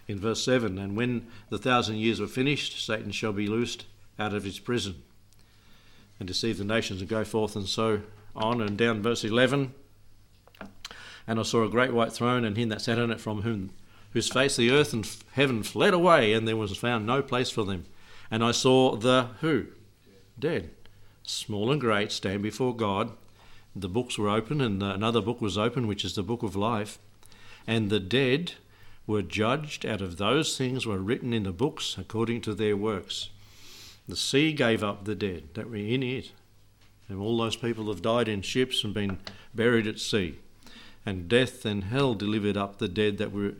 in 0.08 0.18
verse 0.18 0.42
7 0.44 0.78
And 0.78 0.96
when 0.96 1.26
the 1.50 1.58
thousand 1.58 1.96
years 1.96 2.20
were 2.20 2.26
finished, 2.26 2.84
Satan 2.84 3.10
shall 3.12 3.32
be 3.32 3.46
loosed 3.46 3.84
out 4.18 4.34
of 4.34 4.44
his 4.44 4.58
prison 4.58 5.02
and 6.18 6.28
deceive 6.28 6.58
the 6.58 6.64
nations 6.64 7.00
and 7.00 7.08
go 7.08 7.24
forth 7.24 7.56
and 7.56 7.66
so 7.66 8.02
on. 8.34 8.60
And 8.60 8.76
down 8.76 9.02
verse 9.02 9.24
11 9.24 9.74
And 11.26 11.40
I 11.40 11.42
saw 11.42 11.64
a 11.64 11.68
great 11.68 11.92
white 11.92 12.12
throne 12.12 12.44
and 12.44 12.56
him 12.56 12.68
that 12.70 12.82
sat 12.82 12.98
on 12.98 13.10
it, 13.10 13.20
from 13.20 13.42
whom 13.42 13.70
whose 14.14 14.28
face 14.28 14.56
the 14.56 14.70
earth 14.70 14.94
and 14.94 15.06
heaven 15.32 15.62
fled 15.62 15.92
away, 15.92 16.32
and 16.32 16.48
there 16.48 16.56
was 16.56 16.74
found 16.76 17.04
no 17.04 17.20
place 17.20 17.50
for 17.50 17.64
them. 17.64 17.84
And 18.30 18.42
I 18.42 18.52
saw 18.52 18.96
the 18.96 19.28
who? 19.42 19.66
Dead 20.38 20.70
small 21.24 21.72
and 21.72 21.80
great, 21.80 22.12
stand 22.12 22.42
before 22.42 22.76
God. 22.76 23.10
The 23.74 23.88
books 23.88 24.16
were 24.18 24.28
open, 24.28 24.60
and 24.60 24.82
uh, 24.82 24.86
another 24.86 25.20
book 25.20 25.40
was 25.40 25.58
open, 25.58 25.86
which 25.86 26.04
is 26.04 26.14
the 26.14 26.22
book 26.22 26.42
of 26.42 26.54
life. 26.54 26.98
And 27.66 27.90
the 27.90 28.00
dead 28.00 28.52
were 29.06 29.22
judged 29.22 29.84
out 29.84 30.00
of 30.00 30.16
those 30.16 30.56
things 30.56 30.86
were 30.86 30.98
written 30.98 31.32
in 31.32 31.42
the 31.42 31.52
books 31.52 31.96
according 31.98 32.42
to 32.42 32.54
their 32.54 32.76
works. 32.76 33.30
The 34.06 34.16
sea 34.16 34.52
gave 34.52 34.84
up 34.84 35.04
the 35.04 35.14
dead 35.14 35.48
that 35.54 35.68
were 35.68 35.76
in 35.76 36.02
it, 36.02 36.30
and 37.08 37.18
all 37.18 37.38
those 37.38 37.56
people 37.56 37.88
have 37.88 38.02
died 38.02 38.28
in 38.28 38.42
ships 38.42 38.84
and 38.84 38.94
been 38.94 39.18
buried 39.54 39.86
at 39.86 39.98
sea. 39.98 40.38
And 41.06 41.28
death 41.28 41.64
and 41.64 41.84
hell 41.84 42.14
delivered 42.14 42.56
up 42.56 42.78
the 42.78 42.88
dead 42.88 43.18
that 43.18 43.32
were 43.32 43.54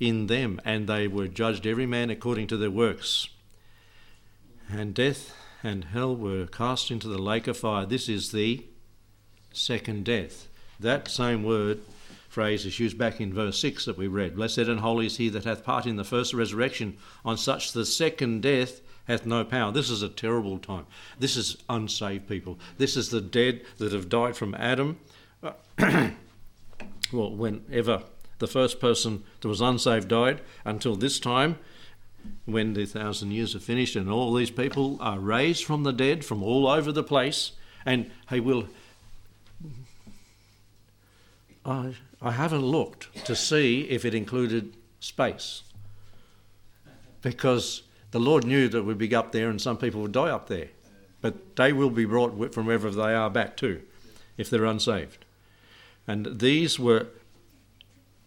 in 0.00 0.26
them, 0.26 0.60
and 0.64 0.88
they 0.88 1.08
were 1.08 1.28
judged 1.28 1.66
every 1.66 1.86
man 1.86 2.10
according 2.10 2.46
to 2.48 2.56
their 2.56 2.70
works. 2.70 3.28
And 4.70 4.94
death 4.94 5.34
and 5.62 5.84
hell 5.84 6.14
were 6.14 6.46
cast 6.46 6.90
into 6.90 7.08
the 7.08 7.18
lake 7.18 7.46
of 7.46 7.56
fire. 7.56 7.86
This 7.86 8.08
is 8.08 8.32
the 8.32 8.64
second 9.52 10.04
death. 10.04 10.48
That 10.80 11.08
same 11.08 11.44
word 11.44 11.80
phrase 12.28 12.66
is 12.66 12.80
used 12.80 12.98
back 12.98 13.20
in 13.20 13.32
verse 13.32 13.58
6 13.60 13.84
that 13.84 13.96
we 13.96 14.08
read. 14.08 14.34
Blessed 14.34 14.58
and 14.58 14.80
holy 14.80 15.06
is 15.06 15.16
he 15.16 15.28
that 15.28 15.44
hath 15.44 15.64
part 15.64 15.86
in 15.86 15.96
the 15.96 16.04
first 16.04 16.34
resurrection. 16.34 16.96
On 17.24 17.38
such 17.38 17.72
the 17.72 17.86
second 17.86 18.42
death 18.42 18.80
hath 19.06 19.24
no 19.24 19.44
power. 19.44 19.70
This 19.70 19.88
is 19.88 20.02
a 20.02 20.08
terrible 20.08 20.58
time. 20.58 20.86
This 21.18 21.36
is 21.36 21.56
unsaved 21.68 22.28
people. 22.28 22.58
This 22.76 22.96
is 22.96 23.10
the 23.10 23.20
dead 23.20 23.62
that 23.78 23.92
have 23.92 24.08
died 24.08 24.36
from 24.36 24.54
Adam. 24.56 24.98
well, 25.78 26.14
whenever 27.12 28.02
the 28.38 28.46
first 28.46 28.80
person 28.80 29.24
that 29.40 29.48
was 29.48 29.60
unsaved 29.60 30.08
died 30.08 30.40
until 30.64 30.96
this 30.96 31.18
time 31.20 31.58
when 32.46 32.74
the 32.74 32.86
thousand 32.86 33.30
years 33.32 33.54
are 33.54 33.60
finished 33.60 33.96
and 33.96 34.10
all 34.10 34.32
these 34.32 34.50
people 34.50 34.96
are 35.00 35.18
raised 35.18 35.64
from 35.64 35.82
the 35.82 35.92
dead 35.92 36.24
from 36.24 36.42
all 36.42 36.66
over 36.66 36.90
the 36.90 37.02
place 37.02 37.52
and 37.84 38.10
he 38.30 38.40
will 38.40 38.66
I, 41.64 41.94
I 42.20 42.32
haven't 42.32 42.64
looked 42.64 43.24
to 43.26 43.34
see 43.34 43.82
if 43.82 44.04
it 44.04 44.14
included 44.14 44.76
space 45.00 45.62
because 47.22 47.82
the 48.10 48.20
Lord 48.20 48.44
knew 48.44 48.68
that 48.68 48.82
we'd 48.84 48.98
be 48.98 49.14
up 49.14 49.32
there 49.32 49.48
and 49.48 49.60
some 49.60 49.76
people 49.76 50.02
would 50.02 50.12
die 50.12 50.30
up 50.30 50.48
there. 50.48 50.68
But 51.20 51.56
they 51.56 51.72
will 51.72 51.90
be 51.90 52.04
brought 52.04 52.54
from 52.54 52.66
wherever 52.66 52.90
they 52.90 53.14
are 53.14 53.30
back 53.30 53.56
to 53.58 53.80
if 54.36 54.50
they're 54.50 54.64
unsaved. 54.64 55.24
And 56.06 56.38
these 56.38 56.78
were, 56.78 57.06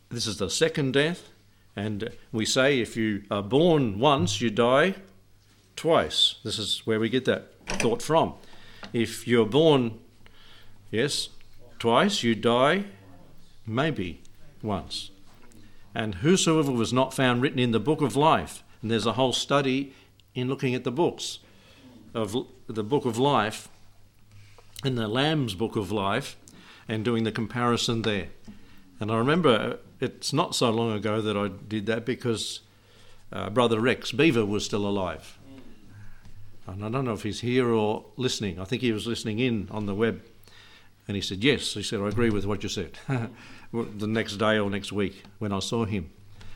this 0.10 0.28
is 0.28 0.38
the 0.38 0.50
second 0.50 0.94
death. 0.94 1.30
And 1.76 2.10
we 2.32 2.46
say 2.46 2.80
if 2.80 2.98
you 2.98 3.24
are 3.30 3.44
born 3.44 4.00
once, 4.00 4.42
you 4.42 4.50
die 4.50 4.96
twice. 5.76 6.36
This 6.44 6.58
is 6.58 6.82
where 6.86 7.00
we 7.00 7.10
get 7.10 7.26
that 7.26 7.54
thought 7.68 8.02
from. 8.02 8.34
If 8.94 9.28
you're 9.28 9.46
born, 9.46 10.00
yes, 10.90 11.30
twice, 11.78 12.24
you 12.24 12.34
die 12.34 12.86
maybe 13.66 14.22
once. 14.64 15.12
And 15.94 16.16
whosoever 16.16 16.72
was 16.72 16.94
not 16.94 17.14
found 17.14 17.42
written 17.42 17.60
in 17.60 17.72
the 17.72 17.80
book 17.80 18.02
of 18.02 18.16
life, 18.16 18.64
and 18.82 18.90
there's 18.90 19.06
a 19.06 19.14
whole 19.14 19.34
study 19.34 19.94
in 20.34 20.48
looking 20.48 20.74
at 20.74 20.84
the 20.84 20.92
books 20.92 21.40
of 22.14 22.36
the 22.68 22.84
book 22.84 23.06
of 23.06 23.18
life 23.18 23.70
and 24.84 24.98
the 24.98 25.08
Lamb's 25.08 25.54
book 25.56 25.76
of 25.76 25.92
life 25.92 26.38
and 26.88 27.04
doing 27.04 27.24
the 27.24 27.32
comparison 27.32 28.04
there. 28.04 28.28
And 29.00 29.12
I 29.12 29.18
remember 29.18 29.80
it's 30.00 30.34
not 30.34 30.56
so 30.56 30.70
long 30.70 30.92
ago 30.92 31.22
that 31.22 31.36
I 31.38 31.48
did 31.48 31.86
that 31.88 32.06
because 32.06 32.62
uh, 33.32 33.50
Brother 33.50 33.80
Rex 33.80 34.12
Beaver 34.12 34.46
was 34.46 34.66
still 34.66 34.88
alive. 34.88 35.38
And 36.68 36.84
I 36.84 36.90
don't 36.90 37.06
know 37.06 37.14
if 37.14 37.24
he's 37.24 37.40
here 37.40 37.70
or 37.70 38.06
listening. 38.18 38.60
I 38.60 38.66
think 38.66 38.82
he 38.82 38.92
was 38.92 39.08
listening 39.08 39.40
in 39.40 39.70
on 39.72 39.86
the 39.86 39.96
web. 39.96 40.22
And 41.08 41.16
he 41.16 41.22
said, 41.22 41.44
Yes. 41.44 41.74
He 41.74 41.84
said, 41.84 42.02
I 42.02 42.08
agree 42.10 42.30
with 42.30 42.46
what 42.46 42.62
you 42.64 42.70
said. 42.70 42.98
the 43.74 44.08
next 44.08 44.38
day 44.38 44.60
or 44.60 44.70
next 44.70 44.92
week 44.92 45.24
when 45.40 45.54
I 45.54 45.60
saw 45.60 45.86
him. 45.86 46.10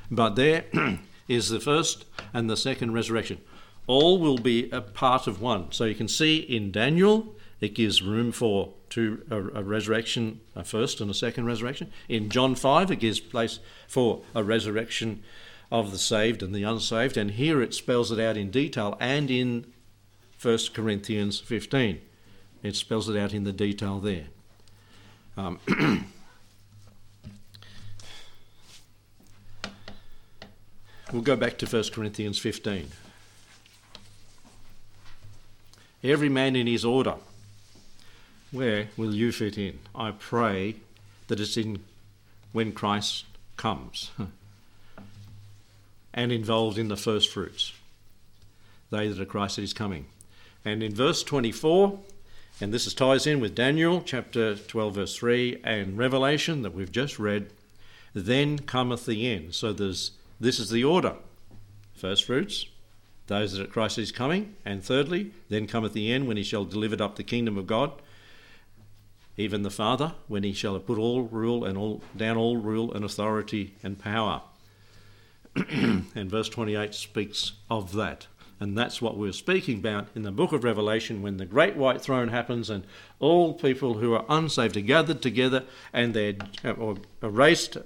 But 0.10 0.36
there 0.36 0.66
is 1.28 1.50
the 1.50 1.62
first 1.62 2.06
and 2.34 2.50
the 2.50 2.58
second 2.58 2.94
resurrection. 2.94 3.40
All 3.88 4.20
will 4.20 4.38
be 4.38 4.70
a 4.72 4.82
part 4.82 5.28
of 5.28 5.42
one. 5.42 5.72
So 5.72 5.86
you 5.86 5.96
can 5.96 6.08
see 6.08 6.38
in 6.38 6.72
Daniel, 6.72 7.36
it 7.62 7.74
gives 7.74 8.02
room 8.02 8.32
for 8.32 8.74
two, 8.92 9.24
a, 9.32 9.38
a 9.38 9.64
resurrection, 9.64 10.42
a 10.56 10.64
first 10.64 11.02
and 11.02 11.10
a 11.10 11.16
second 11.16 11.46
resurrection. 11.46 11.92
In 12.08 12.30
John 12.30 12.54
5, 12.54 12.92
it 12.92 12.98
gives 12.98 13.20
place 13.20 13.60
for 13.88 14.22
a 14.36 14.44
resurrection 14.44 15.24
of 15.72 15.92
the 15.92 15.98
saved 15.98 16.44
and 16.44 16.54
the 16.54 16.62
unsaved. 16.62 17.18
And 17.18 17.32
here 17.32 17.62
it 17.64 17.74
spells 17.74 18.12
it 18.12 18.20
out 18.20 18.38
in 18.38 18.52
detail 18.52 18.96
and 19.00 19.32
in 19.32 19.74
1 20.40 20.58
Corinthians 20.76 21.40
15. 21.40 22.00
It 22.62 22.76
spells 22.76 23.10
it 23.10 23.18
out 23.18 23.34
in 23.34 23.44
the 23.44 23.54
detail 23.54 24.00
there. 24.00 24.26
Um, 25.36 25.60
We'll 31.12 31.22
go 31.22 31.36
back 31.36 31.58
to 31.58 31.66
1 31.66 31.84
Corinthians 31.92 32.40
15. 32.40 32.90
Every 36.04 36.30
man 36.30 36.56
in 36.56 36.68
his 36.68 36.86
order. 36.86 37.16
Where 38.52 38.90
will 38.98 39.16
you 39.16 39.32
fit 39.32 39.58
in? 39.58 39.80
I 39.96 40.12
pray 40.12 40.76
that 41.28 41.40
it's 41.40 41.56
in 41.56 41.80
when 42.52 42.74
Christ 42.74 43.26
comes 43.56 44.12
and 46.14 46.32
involved 46.32 46.78
in 46.78 46.90
the 46.90 46.98
first 46.98 47.30
fruits. 47.30 47.74
They 48.90 49.08
that 49.08 49.22
are 49.22 49.26
Christ 49.26 49.58
is 49.58 49.74
coming. 49.74 50.08
And 50.66 50.84
in 50.84 50.94
verse 50.94 51.24
24, 51.24 51.98
and 52.60 52.74
this 52.74 52.94
ties 52.94 53.26
in 53.26 53.40
with 53.40 53.56
Daniel 53.56 54.02
chapter 54.02 54.56
12, 54.56 54.96
verse 54.96 55.16
3, 55.16 55.62
and 55.64 55.98
Revelation 55.98 56.62
that 56.64 56.74
we've 56.74 56.92
just 56.92 57.18
read, 57.18 57.52
then 58.14 58.60
cometh 58.60 59.06
the 59.06 59.28
end. 59.28 59.56
So 59.56 59.72
there's 59.72 60.12
this 60.40 60.60
is 60.60 60.70
the 60.70 60.84
order. 60.84 61.16
First 61.94 62.26
fruits, 62.26 62.66
those 63.28 63.54
that 63.54 63.64
are 63.64 63.68
Christ 63.68 63.98
is 63.98 64.12
coming, 64.12 64.56
and 64.66 64.84
thirdly, 64.84 65.32
then 65.50 65.68
cometh 65.68 65.94
the 65.94 66.12
end 66.12 66.28
when 66.28 66.36
he 66.36 66.44
shall 66.44 66.66
deliver 66.66 67.02
up 67.02 67.16
the 67.16 67.24
kingdom 67.24 67.58
of 67.58 67.68
God, 67.68 67.94
even 69.38 69.64
the 69.64 69.72
Father, 69.72 70.14
when 70.28 70.44
he 70.44 70.54
shall 70.54 70.74
have 70.74 70.86
put 70.86 70.98
all 70.98 71.24
rule 71.24 71.64
and 71.64 71.78
all 71.78 72.02
down 72.16 72.38
all 72.38 72.58
rule 72.58 72.94
and 72.94 73.04
authority 73.04 73.76
and 73.82 73.98
power. 73.98 74.42
and 75.56 76.30
verse 76.30 76.50
28 76.50 76.94
speaks 76.94 77.54
of 77.70 77.94
that. 77.94 78.28
And 78.60 78.78
that's 78.78 79.02
what 79.02 79.18
we're 79.18 79.32
speaking 79.32 79.80
about 79.80 80.10
in 80.14 80.22
the 80.22 80.32
book 80.32 80.54
of 80.54 80.64
Revelation 80.64 81.24
when 81.24 81.38
the 81.38 81.48
great 81.48 81.76
white 81.76 82.00
throne 82.00 82.28
happens 82.28 82.70
and 82.70 82.86
all 83.20 83.56
people 83.56 83.96
who 83.96 84.14
are 84.14 84.26
unsaved 84.30 84.78
are 84.78 84.82
gathered 84.82 85.22
together 85.22 85.64
and 85.92 86.14
they're 86.14 86.36
or 86.78 86.98
raised 87.22 87.78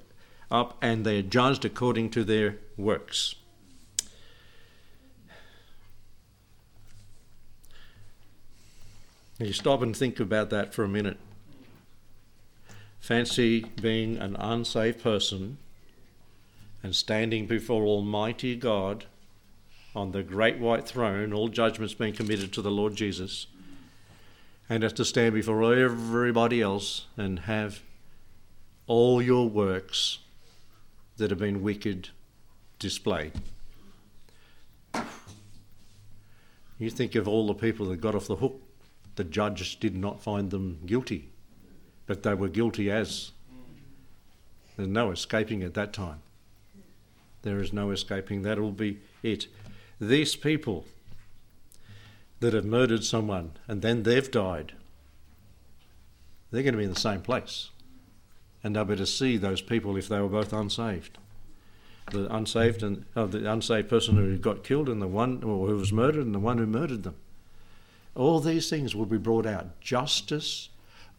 up 0.52 0.78
and 0.82 1.06
they 1.06 1.20
are 1.20 1.24
judged 1.24 1.64
according 1.64 2.10
to 2.10 2.26
their 2.26 2.58
works. 2.76 3.36
You 9.40 9.54
stop 9.54 9.82
and 9.82 9.96
think 9.96 10.20
about 10.20 10.50
that 10.50 10.74
for 10.74 10.84
a 10.84 10.90
minute. 10.90 11.18
Fancy 13.06 13.64
being 13.80 14.18
an 14.18 14.36
unsaved 14.38 15.04
person 15.04 15.60
and 16.82 16.96
standing 16.96 17.46
before 17.46 17.84
Almighty 17.84 18.56
God 18.56 19.06
on 19.96 20.12
the 20.12 20.24
great 20.24 20.58
white 20.58 20.88
throne, 20.88 21.32
all 21.32 21.48
judgments 21.48 21.94
being 21.94 22.16
committed 22.16 22.52
to 22.54 22.64
the 22.64 22.72
Lord 22.72 22.96
Jesus, 22.96 23.46
and 24.68 24.82
have 24.82 24.96
to 24.96 25.06
stand 25.06 25.36
before 25.36 25.72
everybody 25.72 26.64
else 26.64 27.06
and 27.16 27.42
have 27.42 27.82
all 28.88 29.22
your 29.22 29.48
works 29.48 30.18
that 31.18 31.30
have 31.30 31.38
been 31.38 31.62
wicked 31.62 32.10
displayed. 32.80 33.34
You 36.80 36.90
think 36.90 37.14
of 37.14 37.28
all 37.28 37.46
the 37.46 37.54
people 37.54 37.86
that 37.90 38.02
got 38.02 38.16
off 38.16 38.26
the 38.26 38.38
hook. 38.38 38.60
The 39.16 39.24
judge 39.24 39.80
did 39.80 39.96
not 39.96 40.24
find 40.24 40.50
them 40.50 40.80
guilty, 40.88 41.30
but 42.08 42.24
they 42.24 42.34
were 42.34 42.50
guilty 42.50 42.92
as. 42.92 43.32
There's 44.78 44.90
no 44.90 45.12
escaping 45.12 45.64
at 45.64 45.74
that 45.76 45.94
time. 45.94 46.22
There 47.44 47.60
is 47.60 47.72
no 47.72 47.92
escaping. 47.92 48.42
That 48.42 48.60
will 48.60 48.72
be 48.72 49.00
it. 49.24 49.48
These 50.00 50.36
people 50.36 50.86
that 52.40 52.54
have 52.54 52.66
murdered 52.66 53.04
someone 53.04 53.52
and 53.68 53.82
then 53.82 54.04
they've 54.04 54.30
died, 54.30 54.74
they're 56.52 56.64
going 56.64 56.74
to 56.74 56.78
be 56.78 56.84
in 56.84 56.94
the 56.94 57.00
same 57.00 57.22
place 57.22 57.70
and 58.64 58.76
they'll 58.76 58.84
be 58.84 58.96
to 58.96 59.06
see 59.06 59.38
those 59.38 59.62
people 59.62 59.96
if 59.96 60.10
they 60.10 60.20
were 60.20 60.28
both 60.28 60.52
unsaved. 60.52 61.18
The 62.12 62.34
unsaved 62.34 62.84
and 62.84 63.06
uh, 63.16 63.26
the 63.28 63.52
unsaved 63.52 63.90
person 63.90 64.16
who 64.16 64.38
got 64.38 64.64
killed 64.64 64.90
and 64.90 65.02
the 65.02 65.08
one 65.08 65.44
or 65.44 65.68
who 65.68 65.78
was 65.78 65.94
murdered 65.94 66.26
and 66.26 66.36
the 66.36 66.40
one 66.40 66.58
who 66.58 66.66
murdered 66.66 67.04
them. 67.04 67.16
All 68.16 68.40
these 68.40 68.70
things 68.70 68.96
will 68.96 69.06
be 69.06 69.18
brought 69.18 69.46
out. 69.46 69.80
Justice 69.82 70.70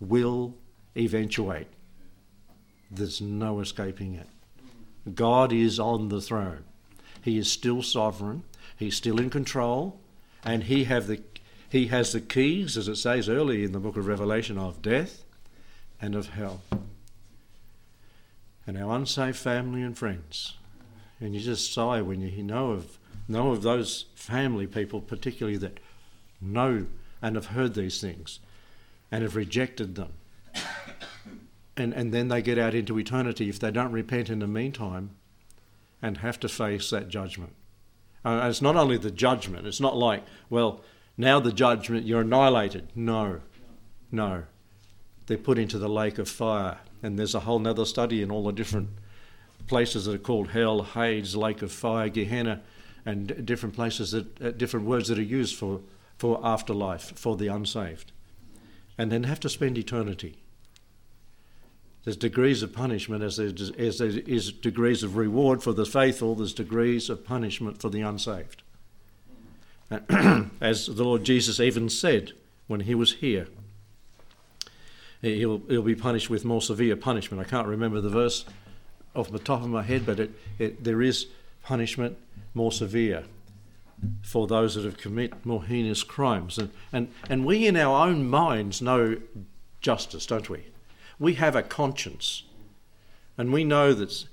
will 0.01 0.55
eventuate. 0.97 1.67
There's 2.91 3.21
no 3.21 3.61
escaping 3.61 4.15
it. 4.15 4.29
God 5.15 5.53
is 5.53 5.79
on 5.79 6.09
the 6.09 6.21
throne. 6.21 6.65
He 7.23 7.39
is 7.39 7.51
still 7.51 7.83
sovereign. 7.83 8.45
He's 8.77 8.97
still 8.97 9.19
in 9.19 9.31
control, 9.31 9.99
and 10.45 10.65
he 10.65 10.85
have 10.85 11.07
the 11.07 11.21
he 11.69 11.89
has 11.89 12.13
the 12.13 12.21
keys, 12.21 12.77
as 12.77 12.87
it 12.87 12.97
says 12.97 13.29
early 13.29 13.65
in 13.65 13.73
the 13.73 13.81
book 13.81 13.97
of 13.97 14.07
Revelation, 14.07 14.57
of 14.57 14.81
death 14.83 15.25
and 16.01 16.15
of 16.15 16.29
hell 16.29 16.61
and 18.67 18.77
our 18.77 18.97
unsaved 18.97 19.37
family 19.37 19.83
and 19.83 19.97
friends. 19.97 20.55
And 21.21 21.35
you 21.35 21.41
just 21.41 21.73
sigh 21.73 22.03
when 22.03 22.21
you 22.21 22.43
know 22.43 22.73
of 22.73 22.99
know 23.29 23.51
of 23.51 23.63
those 23.63 24.07
family 24.15 24.67
people, 24.67 25.01
particularly 25.01 25.59
that 25.59 25.81
know 26.41 26.87
and 27.23 27.35
have 27.35 27.47
heard 27.47 27.75
these 27.75 28.01
things 28.01 28.39
and 29.11 29.23
have 29.23 29.35
rejected 29.35 29.95
them. 29.95 30.13
And, 31.77 31.93
and 31.93 32.13
then 32.13 32.29
they 32.29 32.41
get 32.41 32.59
out 32.59 32.75
into 32.75 32.99
eternity 32.99 33.49
if 33.49 33.59
they 33.59 33.71
don't 33.71 33.93
repent 33.93 34.31
in 34.31 34.39
the 34.39 34.47
meantime 34.47 35.11
and 36.01 36.19
have 36.19 36.41
to 36.41 36.49
face 36.49 36.91
that 36.91 37.09
judgment. 37.09 37.55
Uh, 38.25 38.47
it's 38.49 38.63
not 38.63 38.77
only 38.77 38.97
the 38.97 39.11
judgment, 39.11 39.67
it's 39.67 39.81
not 39.81 39.97
like, 39.97 40.25
well, 40.49 40.81
now 41.17 41.39
the 41.39 41.53
judgment, 41.53 42.07
you're 42.07 42.23
annihilated. 42.23 42.89
No, 42.95 43.41
no. 44.11 44.45
They're 45.27 45.39
put 45.39 45.59
into 45.59 45.79
the 45.79 45.89
lake 45.89 46.19
of 46.19 46.29
fire 46.29 46.79
and 47.03 47.19
there's 47.19 47.35
a 47.35 47.41
whole 47.41 47.59
nother 47.59 47.85
study 47.85 48.23
in 48.23 48.31
all 48.31 48.45
the 48.45 48.53
different 48.53 48.89
places 49.67 50.05
that 50.05 50.15
are 50.15 50.19
called 50.19 50.49
hell, 50.49 50.83
Hades, 50.83 51.37
lake 51.37 51.63
of 51.63 51.73
fire, 51.73 52.09
Gehenna, 52.09 52.63
and 53.05 53.45
different 53.47 53.75
places 53.75 54.11
that 54.13 54.43
uh, 54.43 54.51
different 54.51 54.87
words 54.87 55.09
that 55.09 55.19
are 55.19 55.23
used 55.23 55.57
for 55.57 55.81
for 56.19 56.41
afterlife 56.43 57.13
for 57.17 57.37
the 57.37 57.47
unsaved, 57.47 58.11
and 58.97 59.13
then 59.13 59.25
have 59.25 59.39
to 59.41 59.49
spend 59.49 59.77
eternity. 59.77 60.39
There's 62.07 62.17
degrees 62.17 62.63
of 62.63 62.73
punishment 62.73 63.25
as 63.25 63.37
there 63.37 63.49
is, 63.49 63.73
as 63.73 63.99
there 63.99 64.07
is 64.11 64.53
degrees 64.53 65.03
of 65.03 65.17
reward 65.17 65.61
for 65.61 65.73
the 65.73 65.85
faithful, 65.85 66.37
there's 66.37 66.55
degrees 66.55 67.11
of 67.11 67.25
punishment 67.25 67.83
for 67.83 67.91
the 67.91 68.01
unsaved. 68.01 68.63
as 70.61 70.87
the 70.87 71.03
Lord 71.03 71.25
Jesus 71.25 71.59
even 71.59 71.89
said 71.89 72.31
when 72.69 72.79
he 72.79 72.95
was 72.95 73.15
here, 73.15 73.49
he'll, 75.21 75.61
he'll 75.67 75.83
be 75.83 75.97
punished 75.97 76.31
with 76.31 76.45
more 76.45 76.63
severe 76.63 76.95
punishment. 76.95 77.45
I 77.45 77.51
can't 77.51 77.67
remember 77.67 78.01
the 78.01 78.09
verse 78.09 78.45
off 79.17 79.33
the 79.33 79.41
top 79.41 79.63
of 79.63 79.69
my 79.69 79.83
head, 79.83 80.07
but 80.07 80.21
it, 80.21 80.31
it, 80.61 80.85
there 80.85 81.03
is 81.03 81.27
punishment 81.65 82.17
more 82.55 82.71
severe 82.71 83.25
for 84.23 84.47
those 84.47 84.77
that 84.77 84.85
have 84.85 84.97
commit 84.97 85.45
more 85.45 85.65
heinous 85.65 86.05
crimes. 86.05 86.57
And, 86.57 86.71
and, 86.93 87.13
and 87.29 87.45
we 87.45 87.67
in 87.67 87.77
our 87.77 88.07
own 88.07 88.29
minds 88.29 88.81
know 88.81 89.17
justice, 89.81 90.25
don't 90.25 90.49
we? 90.49 90.67
We 91.19 91.35
have 91.35 91.57
a 91.57 91.63
conscience. 91.63 92.45
And 93.39 93.53
we 93.53 93.65
know 93.65 93.93
that 93.93 94.27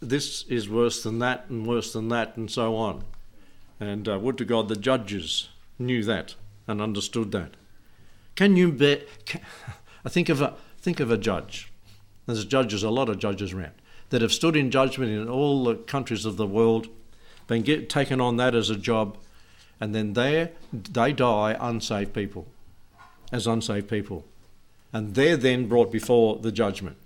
this 0.00 0.44
is 0.44 0.68
worse 0.68 1.02
than 1.02 1.18
that 1.18 1.46
and 1.48 1.66
worse 1.66 1.92
than 1.92 2.08
that 2.08 2.36
and 2.36 2.50
so 2.50 2.76
on. 2.76 3.04
And 3.80 4.08
uh, 4.08 4.18
would 4.18 4.38
to 4.38 4.44
God 4.44 4.68
the 4.68 4.76
judges 4.76 5.48
knew 5.78 6.02
that 6.04 6.34
and 6.66 6.80
understood 6.80 7.32
that. 7.32 7.52
Can 8.34 8.56
you 8.56 8.72
bet? 8.72 9.06
I 10.04 10.08
think 10.08 10.28
of 10.28 10.40
a 10.40 10.54
think 10.80 11.00
of 11.00 11.10
a 11.10 11.18
judge. 11.18 11.72
There's 12.26 12.44
judges, 12.44 12.82
a 12.82 12.90
lot 12.90 13.08
of 13.08 13.18
judges 13.18 13.52
around 13.52 13.72
that 14.10 14.22
have 14.22 14.32
stood 14.32 14.56
in 14.56 14.70
judgment 14.70 15.10
in 15.10 15.28
all 15.28 15.64
the 15.64 15.74
countries 15.74 16.24
of 16.24 16.36
the 16.36 16.46
world, 16.46 16.88
been 17.46 17.62
get, 17.62 17.88
taken 17.88 18.20
on 18.20 18.36
that 18.36 18.54
as 18.54 18.70
a 18.70 18.76
job, 18.76 19.18
and 19.80 19.94
then 19.94 20.12
they 20.12 20.52
they 20.72 21.12
die 21.12 21.56
unsaved 21.60 22.12
people, 22.12 22.46
as 23.32 23.46
unsaved 23.46 23.88
people 23.88 24.24
and 24.92 25.14
they're 25.14 25.36
then 25.36 25.68
brought 25.68 25.92
before 25.92 26.38
the 26.38 26.52
judgment. 26.52 26.96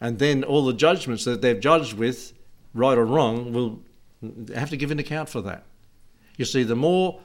And 0.00 0.18
then 0.18 0.44
all 0.44 0.64
the 0.64 0.72
judgments 0.72 1.24
that 1.24 1.42
they've 1.42 1.58
judged 1.58 1.94
with, 1.94 2.32
right 2.74 2.96
or 2.96 3.04
wrong, 3.04 3.52
will 3.52 3.80
have 4.54 4.70
to 4.70 4.76
give 4.76 4.90
an 4.90 4.98
account 4.98 5.28
for 5.28 5.40
that. 5.42 5.64
You 6.36 6.44
see, 6.44 6.62
the 6.62 6.76
more 6.76 7.20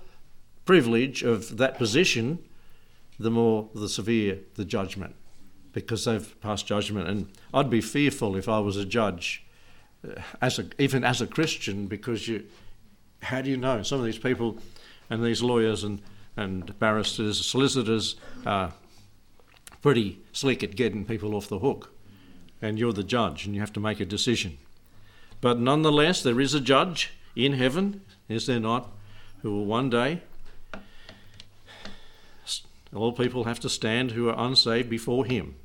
privilege 0.66 1.24
of 1.24 1.58
that 1.58 1.78
position, 1.78 2.40
the 3.20 3.30
more 3.30 3.70
the 3.76 3.90
severe 3.90 4.40
the 4.56 4.66
judgment, 4.66 5.16
because 5.72 6.06
they've 6.06 6.42
passed 6.42 6.66
judgment. 6.66 7.08
And 7.08 7.28
I'd 7.54 7.70
be 7.70 7.82
fearful 7.82 8.36
if 8.36 8.50
I 8.50 8.60
was 8.60 8.78
a 8.78 8.86
judge, 8.86 9.44
uh, 10.08 10.22
as 10.42 10.58
a, 10.58 10.66
even 10.80 11.04
as 11.04 11.22
a 11.22 11.28
Christian, 11.28 11.88
because 11.88 12.28
you, 12.28 12.46
how 13.22 13.42
do 13.42 13.50
you 13.50 13.58
know? 13.58 13.84
Some 13.84 14.00
of 14.00 14.06
these 14.06 14.18
people 14.18 14.58
and 15.10 15.24
these 15.24 15.44
lawyers 15.44 15.84
and, 15.84 16.02
and 16.38 16.78
barristers, 16.80 17.46
solicitors, 17.46 18.16
uh, 18.46 18.72
pretty 19.84 20.20
slick 20.32 20.64
at 20.64 20.76
getting 20.76 21.06
people 21.06 21.36
off 21.36 21.48
the 21.48 21.60
hook. 21.60 21.94
And 22.62 22.80
you're 22.80 22.94
the 22.94 23.04
judge 23.04 23.46
and 23.46 23.54
you 23.54 23.62
have 23.62 23.74
to 23.74 23.80
make 23.80 24.00
a 24.00 24.06
decision. 24.06 24.58
But 25.42 25.60
nonetheless, 25.60 26.24
there 26.24 26.40
is 26.40 26.54
a 26.54 26.62
judge 26.62 27.12
in 27.36 27.54
heaven, 27.54 28.02
is 28.30 28.48
there 28.48 28.62
not, 28.62 28.90
who 29.42 29.52
will 29.52 29.66
one 29.66 29.90
day, 29.90 30.22
all 32.96 33.12
people 33.12 33.44
have 33.44 33.60
to 33.60 33.70
stand 33.70 34.12
who 34.12 34.30
are 34.30 34.48
unsaved 34.48 34.90
before 34.90 35.26
him. 35.26 35.56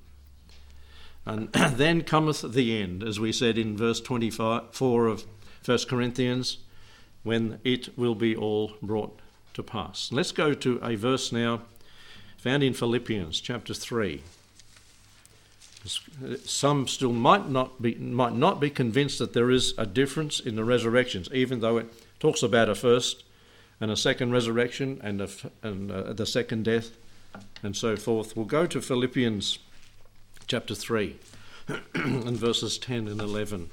And 1.24 1.52
then 1.52 2.02
cometh 2.02 2.42
the 2.42 2.82
end, 2.82 3.04
as 3.04 3.20
we 3.20 3.32
said 3.32 3.56
in 3.56 3.76
verse 3.76 4.00
24 4.00 5.06
of 5.06 5.24
1 5.64 5.78
Corinthians, 5.88 6.58
when 7.22 7.60
it 7.62 7.96
will 7.96 8.16
be 8.16 8.34
all 8.34 8.72
brought 8.82 9.20
to 9.54 9.62
pass. 9.62 10.10
Let's 10.10 10.32
go 10.32 10.54
to 10.54 10.80
a 10.82 10.96
verse 10.96 11.30
now 11.30 11.62
found 12.38 12.62
in 12.62 12.72
Philippians 12.72 13.40
chapter 13.40 13.74
3. 13.74 14.22
Some 16.44 16.88
still 16.88 17.12
might 17.12 17.48
not 17.48 17.80
be 17.80 17.94
might 17.94 18.34
not 18.34 18.60
be 18.60 18.70
convinced 18.70 19.18
that 19.18 19.32
there 19.32 19.50
is 19.50 19.74
a 19.78 19.86
difference 19.86 20.40
in 20.40 20.56
the 20.56 20.64
resurrections, 20.64 21.28
even 21.32 21.60
though 21.60 21.78
it 21.78 21.86
talks 22.18 22.42
about 22.42 22.68
a 22.68 22.74
first 22.74 23.24
and 23.80 23.90
a 23.90 23.96
second 23.96 24.32
resurrection 24.32 25.00
and, 25.02 25.20
a, 25.20 25.28
and 25.62 25.90
uh, 25.90 26.12
the 26.12 26.26
second 26.26 26.64
death 26.64 26.90
and 27.62 27.76
so 27.76 27.96
forth. 27.96 28.36
We'll 28.36 28.46
go 28.46 28.66
to 28.66 28.80
Philippians 28.80 29.58
chapter 30.46 30.74
3 30.74 31.16
and 31.94 32.36
verses 32.36 32.78
10 32.78 33.06
and 33.08 33.20
11. 33.20 33.70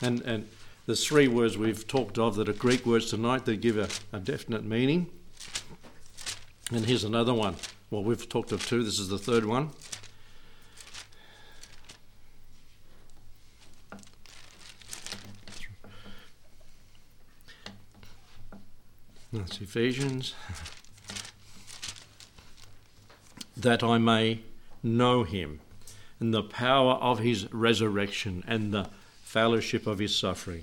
And, 0.00 0.20
and 0.22 0.48
there's 0.88 1.06
three 1.06 1.28
words 1.28 1.56
we've 1.58 1.86
talked 1.86 2.18
of 2.18 2.34
that 2.36 2.48
are 2.48 2.54
Greek 2.54 2.86
words 2.86 3.10
tonight 3.10 3.44
that 3.44 3.60
give 3.60 3.76
a, 3.76 3.90
a 4.10 4.18
definite 4.18 4.64
meaning. 4.64 5.10
And 6.72 6.86
here's 6.86 7.04
another 7.04 7.34
one. 7.34 7.56
Well, 7.90 8.02
we've 8.02 8.26
talked 8.26 8.52
of 8.52 8.66
two, 8.66 8.82
this 8.82 8.98
is 8.98 9.10
the 9.10 9.18
third 9.18 9.44
one. 9.44 9.68
That's 19.30 19.60
Ephesians. 19.60 20.34
that 23.58 23.82
I 23.82 23.98
may 23.98 24.40
know 24.82 25.24
him 25.24 25.60
and 26.18 26.32
the 26.32 26.42
power 26.42 26.94
of 26.94 27.18
his 27.18 27.52
resurrection 27.52 28.42
and 28.48 28.72
the 28.72 28.88
fellowship 29.22 29.86
of 29.86 29.98
his 29.98 30.16
suffering 30.16 30.62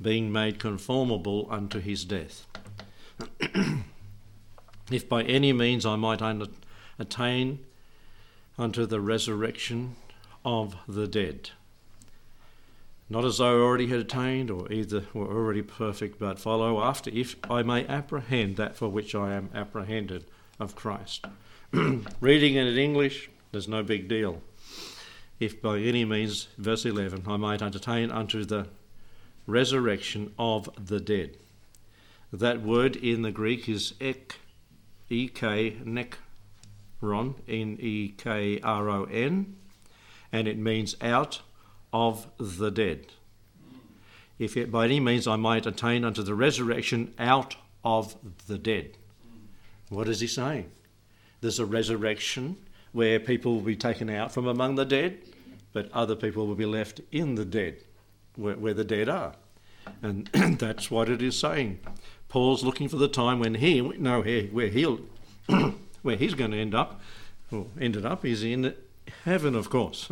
being 0.00 0.32
made 0.32 0.58
conformable 0.58 1.46
unto 1.50 1.80
his 1.80 2.04
death. 2.04 2.46
if 4.90 5.08
by 5.08 5.22
any 5.22 5.52
means 5.52 5.86
I 5.86 5.96
might 5.96 6.20
attain 6.98 7.60
unto 8.58 8.86
the 8.86 9.00
resurrection 9.00 9.96
of 10.44 10.76
the 10.86 11.06
dead. 11.06 11.50
Not 13.10 13.24
as 13.24 13.38
though 13.38 13.58
I 13.58 13.62
already 13.62 13.88
had 13.88 14.00
attained, 14.00 14.50
or 14.50 14.70
either 14.72 15.04
were 15.12 15.26
already 15.26 15.62
perfect, 15.62 16.18
but 16.18 16.38
follow 16.38 16.82
after, 16.82 17.10
if 17.10 17.36
I 17.50 17.62
may 17.62 17.86
apprehend 17.86 18.56
that 18.56 18.76
for 18.76 18.88
which 18.88 19.14
I 19.14 19.34
am 19.34 19.50
apprehended 19.54 20.24
of 20.58 20.74
Christ. 20.74 21.26
Reading 21.72 22.54
it 22.54 22.66
in 22.66 22.78
English, 22.78 23.30
there's 23.52 23.68
no 23.68 23.82
big 23.82 24.08
deal. 24.08 24.40
If 25.38 25.60
by 25.60 25.78
any 25.78 26.04
means, 26.04 26.48
verse 26.56 26.86
11, 26.86 27.24
I 27.26 27.36
might 27.36 27.60
attain 27.60 28.10
unto 28.10 28.44
the 28.44 28.68
resurrection 29.46 30.32
of 30.38 30.68
the 30.78 31.00
dead. 31.00 31.36
That 32.32 32.62
word 32.62 32.96
in 32.96 33.22
the 33.22 33.30
Greek 33.30 33.68
is 33.68 33.94
ek, 34.00 34.36
ek, 35.10 35.40
nekron, 35.40 37.34
N 37.48 37.76
E 37.80 38.08
K 38.16 38.60
R 38.60 38.88
O 38.88 39.04
N, 39.04 39.56
and 40.32 40.48
it 40.48 40.58
means 40.58 40.96
out 41.00 41.42
of 41.92 42.26
the 42.38 42.70
dead. 42.70 43.06
If 44.38 44.56
it 44.56 44.72
by 44.72 44.86
any 44.86 44.98
means 44.98 45.28
I 45.28 45.36
might 45.36 45.66
attain 45.66 46.04
unto 46.04 46.22
the 46.22 46.34
resurrection 46.34 47.14
out 47.18 47.56
of 47.84 48.16
the 48.48 48.58
dead. 48.58 48.96
What 49.90 50.08
is 50.08 50.20
he 50.20 50.26
saying? 50.26 50.70
There's 51.40 51.60
a 51.60 51.66
resurrection 51.66 52.56
where 52.92 53.20
people 53.20 53.54
will 53.54 53.60
be 53.60 53.76
taken 53.76 54.08
out 54.08 54.32
from 54.32 54.48
among 54.48 54.74
the 54.74 54.84
dead, 54.84 55.18
but 55.72 55.92
other 55.92 56.16
people 56.16 56.46
will 56.46 56.54
be 56.54 56.66
left 56.66 57.00
in 57.12 57.34
the 57.34 57.44
dead 57.44 57.76
where, 58.36 58.56
where 58.56 58.74
the 58.74 58.84
dead 58.84 59.08
are. 59.08 59.34
And 60.02 60.26
that's 60.58 60.90
what 60.90 61.08
it 61.08 61.22
is 61.22 61.38
saying. 61.38 61.80
Paul's 62.28 62.64
looking 62.64 62.88
for 62.88 62.96
the 62.96 63.08
time 63.08 63.38
when 63.38 63.54
he, 63.56 63.80
no, 63.80 64.22
where 64.22 64.68
he'll, 64.68 65.00
where 66.02 66.16
he's 66.16 66.34
going 66.34 66.50
to 66.50 66.58
end 66.58 66.74
up, 66.74 67.00
or 67.52 67.66
ended 67.80 68.04
up, 68.04 68.24
is 68.24 68.42
in 68.42 68.74
heaven, 69.24 69.54
of 69.54 69.70
course, 69.70 70.08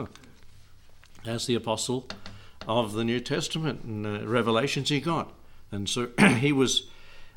as 1.27 1.47
the 1.47 1.55
apostle 1.55 2.07
of 2.69 2.93
the 2.93 3.05
New 3.05 3.21
Testament 3.21 3.83
and 3.83 4.07
uh, 4.07 4.27
revelations 4.27 4.89
he 4.89 5.01
got. 5.01 5.33
And 5.71 5.89
so 5.89 6.11
he 6.39 6.53
was 6.53 6.89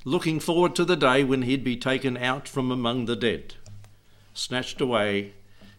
looking 0.04 0.40
forward 0.40 0.76
to 0.76 0.86
the 0.86 0.96
day 0.96 1.24
when 1.24 1.42
he'd 1.44 1.64
be 1.64 1.78
taken 1.78 2.16
out 2.18 2.48
from 2.48 2.72
among 2.72 3.06
the 3.06 3.16
dead, 3.16 3.56
snatched 4.34 4.82
away 4.82 5.34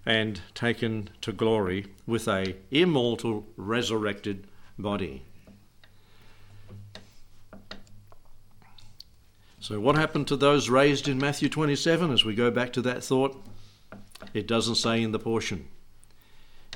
and 0.05 0.41
taken 0.55 1.11
to 1.21 1.33
glory 1.33 1.87
with 2.07 2.27
a 2.29 2.55
immortal 2.71 3.45
resurrected 3.57 4.47
body. 4.79 5.23
So, 9.61 9.81
what 9.81 9.97
happened 9.97 10.29
to 10.29 10.37
those 10.37 10.69
raised 10.69 11.09
in 11.09 11.19
Matthew 11.19 11.49
27 11.49 12.13
as 12.13 12.25
we 12.25 12.35
go 12.35 12.51
back 12.51 12.73
to 12.75 12.83
that 12.83 13.03
thought? 13.03 13.43
It 14.33 14.47
doesn't 14.47 14.77
say 14.77 15.03
in 15.03 15.13
the 15.13 15.19
portion. 15.19 15.67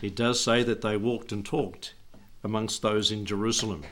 It 0.03 0.17
does 0.17 0.41
say 0.41 0.63
that 0.63 0.81
they 0.81 0.97
walked 0.97 1.31
and 1.31 1.45
talked 1.45 1.95
amongst 2.43 2.83
those 2.83 3.13
in 3.13 3.27
Jerusalem. 3.27 3.85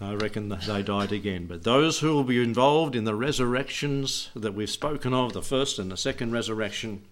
I 0.00 0.14
reckon 0.14 0.48
they 0.48 0.82
died 0.82 1.12
again. 1.12 1.46
But 1.46 1.62
those 1.62 2.00
who 2.00 2.12
will 2.12 2.24
be 2.24 2.42
involved 2.42 2.96
in 2.96 3.04
the 3.04 3.14
resurrections 3.14 4.28
that 4.34 4.52
we've 4.52 4.68
spoken 4.68 5.14
of, 5.14 5.32
the 5.32 5.42
first 5.42 5.78
and 5.78 5.90
the 5.90 5.96
second 5.96 6.32
resurrection, 6.32 7.04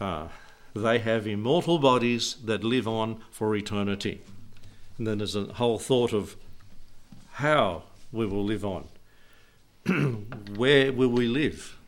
uh, 0.00 0.28
they 0.74 0.98
have 0.98 1.26
immortal 1.26 1.78
bodies 1.78 2.36
that 2.44 2.64
live 2.64 2.86
on 2.86 3.22
for 3.30 3.54
eternity. 3.56 4.20
And 4.96 5.06
then 5.06 5.18
there's 5.18 5.36
a 5.36 5.44
whole 5.54 5.78
thought 5.78 6.12
of 6.12 6.36
how 7.34 7.84
we 8.12 8.26
will 8.26 8.44
live 8.44 8.64
on. 8.64 8.88
where 10.56 10.92
will 10.92 11.10
we 11.10 11.26
live? 11.26 11.78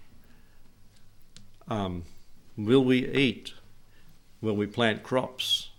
Um, 1.69 2.05
will 2.57 2.85
we 2.85 3.07
eat? 3.09 3.53
Will 4.41 4.57
we 4.57 4.67
plant 4.67 5.03
crops? 5.03 5.71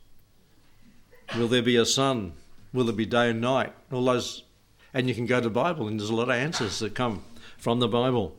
Will 1.38 1.48
there 1.48 1.62
be 1.62 1.78
a 1.78 1.86
sun? 1.86 2.34
Will 2.74 2.86
there 2.86 2.96
be 2.96 3.06
day 3.06 3.30
and 3.30 3.42
night? 3.42 3.74
All 3.92 4.06
those, 4.06 4.44
and 4.94 5.08
you 5.08 5.16
can 5.16 5.26
go 5.26 5.40
to 5.40 5.44
the 5.44 5.50
Bible, 5.50 5.88
and 5.88 6.00
there's 6.00 6.10
a 6.10 6.16
lot 6.16 6.30
of 6.30 6.36
answers 6.36 6.80
that 6.80 6.96
come 6.96 7.24
from 7.58 7.80
the 7.80 7.88
Bible 7.88 8.36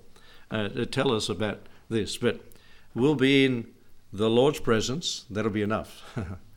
uh, 0.50 0.68
to 0.68 0.86
tell 0.86 1.12
us 1.12 1.28
about 1.28 1.60
this. 1.88 2.16
But 2.16 2.40
we'll 2.94 3.14
be 3.14 3.44
in 3.44 3.71
the 4.12 4.28
Lord's 4.28 4.60
presence. 4.60 5.24
That'll 5.30 5.50
be 5.50 5.62
enough. 5.62 6.02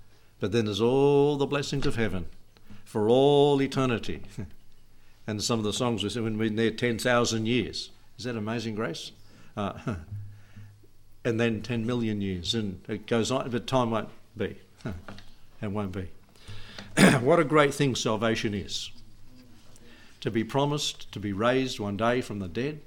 but 0.40 0.52
then 0.52 0.66
there's 0.66 0.82
all 0.82 1.38
the 1.38 1.46
blessings 1.46 1.86
of 1.86 1.96
heaven 1.96 2.28
for 2.84 3.10
all 3.10 3.62
eternity. 3.62 4.22
and 5.28 5.42
some 5.42 5.60
of 5.60 5.66
the 5.66 5.74
songs 5.74 6.04
we 6.04 6.10
sing 6.10 6.24
when 6.24 6.38
we're 6.38 6.50
there 6.50 6.72
10,000 6.72 7.46
years. 7.46 7.90
Is 8.18 8.26
that 8.26 8.36
amazing 8.36 8.76
grace? 8.76 9.12
Uh, 9.56 9.74
and 11.26 11.40
then 11.40 11.62
10 11.62 11.86
million 11.86 12.22
years, 12.22 12.54
and 12.54 12.82
it 12.88 13.08
goes 13.08 13.32
on, 13.32 13.50
but 13.50 13.68
time 13.68 13.92
won't 13.92 14.10
be. 14.38 14.58
it 15.62 15.72
won't 15.72 15.92
be. 15.92 16.10
what 17.22 17.40
a 17.40 17.44
great 17.44 17.74
thing 17.74 17.96
salvation 17.96 18.54
is. 18.54 18.92
To 20.22 20.32
be 20.32 20.44
promised 20.44 21.12
to 21.12 21.20
be 21.20 21.34
raised 21.34 21.80
one 21.80 21.98
day 21.98 22.22
from 22.22 22.40
the 22.40 22.48
dead 22.48 22.82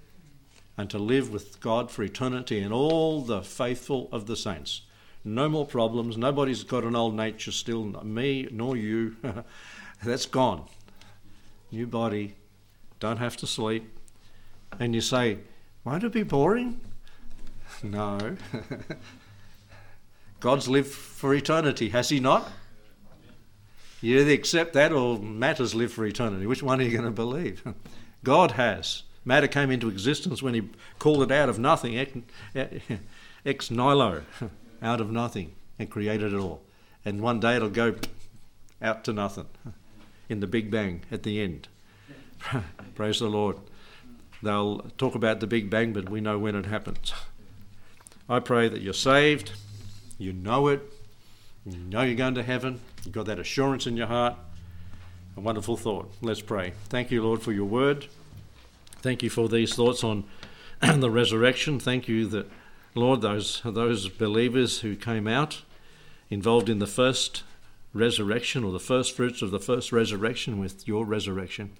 and 0.78 0.88
to 0.88 0.98
live 0.98 1.30
with 1.30 1.60
God 1.60 1.90
for 1.90 2.04
eternity 2.04 2.60
and 2.60 2.72
all 2.72 3.20
the 3.20 3.42
faithful 3.42 4.08
of 4.12 4.26
the 4.26 4.36
saints. 4.36 4.82
No 5.24 5.48
more 5.48 5.66
problems. 5.66 6.16
Nobody's 6.16 6.62
got 6.62 6.84
an 6.84 6.94
old 6.94 7.14
nature 7.14 7.50
still, 7.50 7.84
me 8.04 8.48
nor 8.52 8.76
you. 8.76 9.16
That's 10.04 10.26
gone. 10.26 10.66
New 11.72 11.88
body, 11.88 12.36
don't 13.00 13.18
have 13.18 13.36
to 13.38 13.46
sleep. 13.46 13.92
And 14.78 14.94
you 14.94 15.00
say, 15.00 15.38
won't 15.84 16.04
it 16.04 16.12
be 16.12 16.22
boring? 16.22 16.80
No. 17.82 18.18
God's 20.40 20.68
lived 20.68 20.90
for 20.90 21.34
eternity, 21.34 21.90
has 21.90 22.08
he 22.08 22.18
not? 22.18 22.50
You 24.00 24.18
either 24.20 24.32
accept 24.32 24.72
that 24.72 24.90
or 24.90 25.18
matter's 25.18 25.74
live 25.74 25.92
for 25.92 26.04
eternity. 26.06 26.46
Which 26.46 26.62
one 26.62 26.80
are 26.80 26.84
you 26.84 26.90
going 26.90 27.04
to 27.04 27.10
believe? 27.10 27.62
God 28.24 28.52
has. 28.52 29.02
Matter 29.28 29.46
came 29.46 29.70
into 29.70 29.90
existence 29.90 30.42
when 30.42 30.54
he 30.54 30.70
called 30.98 31.22
it 31.22 31.30
out 31.30 31.50
of 31.50 31.58
nothing, 31.58 31.98
ex 31.98 32.16
eh, 32.54 32.96
nihilo, 33.44 34.22
out 34.82 35.02
of 35.02 35.10
nothing, 35.10 35.54
and 35.78 35.90
created 35.90 36.32
it 36.32 36.38
all. 36.38 36.62
And 37.04 37.20
one 37.20 37.38
day 37.38 37.56
it'll 37.56 37.68
go 37.68 37.96
out 38.80 39.04
to 39.04 39.12
nothing 39.12 39.44
in 40.30 40.40
the 40.40 40.46
Big 40.46 40.70
Bang 40.70 41.02
at 41.10 41.24
the 41.24 41.42
end. 41.42 41.68
Praise 42.94 43.18
the 43.18 43.28
Lord. 43.28 43.58
They'll 44.42 44.78
talk 44.96 45.14
about 45.14 45.40
the 45.40 45.46
Big 45.46 45.68
Bang, 45.68 45.92
but 45.92 46.08
we 46.08 46.22
know 46.22 46.38
when 46.38 46.54
it 46.54 46.64
happens. 46.64 47.12
I 48.30 48.40
pray 48.40 48.70
that 48.70 48.80
you're 48.80 48.94
saved, 48.94 49.52
you 50.16 50.32
know 50.32 50.68
it, 50.68 50.80
you 51.66 51.76
know 51.76 52.00
you're 52.00 52.14
going 52.14 52.36
to 52.36 52.42
heaven, 52.42 52.80
you've 53.04 53.12
got 53.12 53.26
that 53.26 53.38
assurance 53.38 53.86
in 53.86 53.94
your 53.94 54.06
heart. 54.06 54.36
A 55.36 55.40
wonderful 55.40 55.76
thought. 55.76 56.10
Let's 56.22 56.40
pray. 56.40 56.72
Thank 56.88 57.10
you, 57.10 57.22
Lord, 57.22 57.42
for 57.42 57.52
your 57.52 57.66
word. 57.66 58.06
Thank 59.00 59.22
you 59.22 59.30
for 59.30 59.48
these 59.48 59.74
thoughts 59.74 60.02
on 60.02 60.24
the 60.82 61.10
resurrection. 61.10 61.78
Thank 61.78 62.08
you 62.08 62.26
that, 62.26 62.50
Lord, 62.96 63.20
those, 63.20 63.62
those 63.64 64.08
believers 64.08 64.80
who 64.80 64.96
came 64.96 65.28
out 65.28 65.62
involved 66.30 66.68
in 66.68 66.80
the 66.80 66.86
first 66.86 67.44
resurrection 67.94 68.64
or 68.64 68.72
the 68.72 68.80
first 68.80 69.14
fruits 69.14 69.40
of 69.40 69.52
the 69.52 69.60
first 69.60 69.92
resurrection 69.92 70.58
with 70.58 70.86
your 70.88 71.04
resurrection 71.04 71.70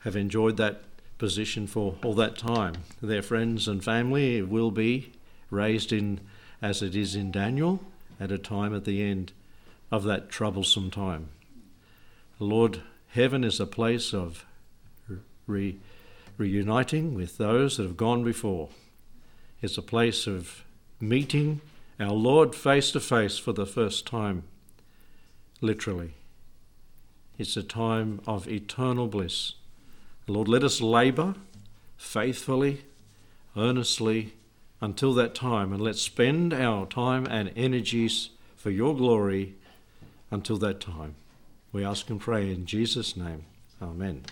have 0.00 0.14
enjoyed 0.14 0.56
that 0.58 0.82
position 1.18 1.66
for 1.66 1.96
all 2.04 2.14
that 2.14 2.38
time. 2.38 2.74
Their 3.00 3.22
friends 3.22 3.66
and 3.66 3.82
family 3.82 4.42
will 4.42 4.70
be 4.70 5.12
raised 5.50 5.92
in, 5.92 6.20
as 6.60 6.82
it 6.82 6.94
is 6.94 7.16
in 7.16 7.32
Daniel, 7.32 7.80
at 8.20 8.30
a 8.30 8.38
time 8.38 8.74
at 8.74 8.84
the 8.84 9.02
end 9.02 9.32
of 9.90 10.04
that 10.04 10.30
troublesome 10.30 10.90
time. 10.90 11.30
Lord, 12.38 12.80
heaven 13.08 13.42
is 13.42 13.58
a 13.58 13.66
place 13.66 14.14
of 14.14 14.46
re- 15.46 15.78
reuniting 16.36 17.14
with 17.14 17.38
those 17.38 17.76
that 17.76 17.84
have 17.84 17.96
gone 17.96 18.24
before. 18.24 18.68
It's 19.60 19.78
a 19.78 19.82
place 19.82 20.26
of 20.26 20.64
meeting 21.00 21.60
our 22.00 22.12
Lord 22.12 22.54
face 22.54 22.90
to 22.92 23.00
face 23.00 23.38
for 23.38 23.52
the 23.52 23.66
first 23.66 24.06
time 24.06 24.44
literally. 25.62 26.14
It's 27.38 27.56
a 27.56 27.62
time 27.62 28.20
of 28.26 28.46
eternal 28.46 29.06
bliss. 29.06 29.54
Lord, 30.26 30.48
let 30.48 30.62
us 30.62 30.80
labour 30.80 31.34
faithfully, 31.96 32.82
earnestly 33.56 34.34
until 34.80 35.14
that 35.14 35.34
time, 35.34 35.72
and 35.72 35.80
let's 35.80 36.02
spend 36.02 36.52
our 36.52 36.86
time 36.86 37.26
and 37.26 37.52
energies 37.56 38.30
for 38.56 38.70
your 38.70 38.94
glory 38.94 39.54
until 40.30 40.58
that 40.58 40.80
time. 40.80 41.14
We 41.72 41.84
ask 41.84 42.10
and 42.10 42.20
pray 42.20 42.52
in 42.52 42.66
Jesus' 42.66 43.16
name. 43.16 43.44
Amen. 43.80 44.24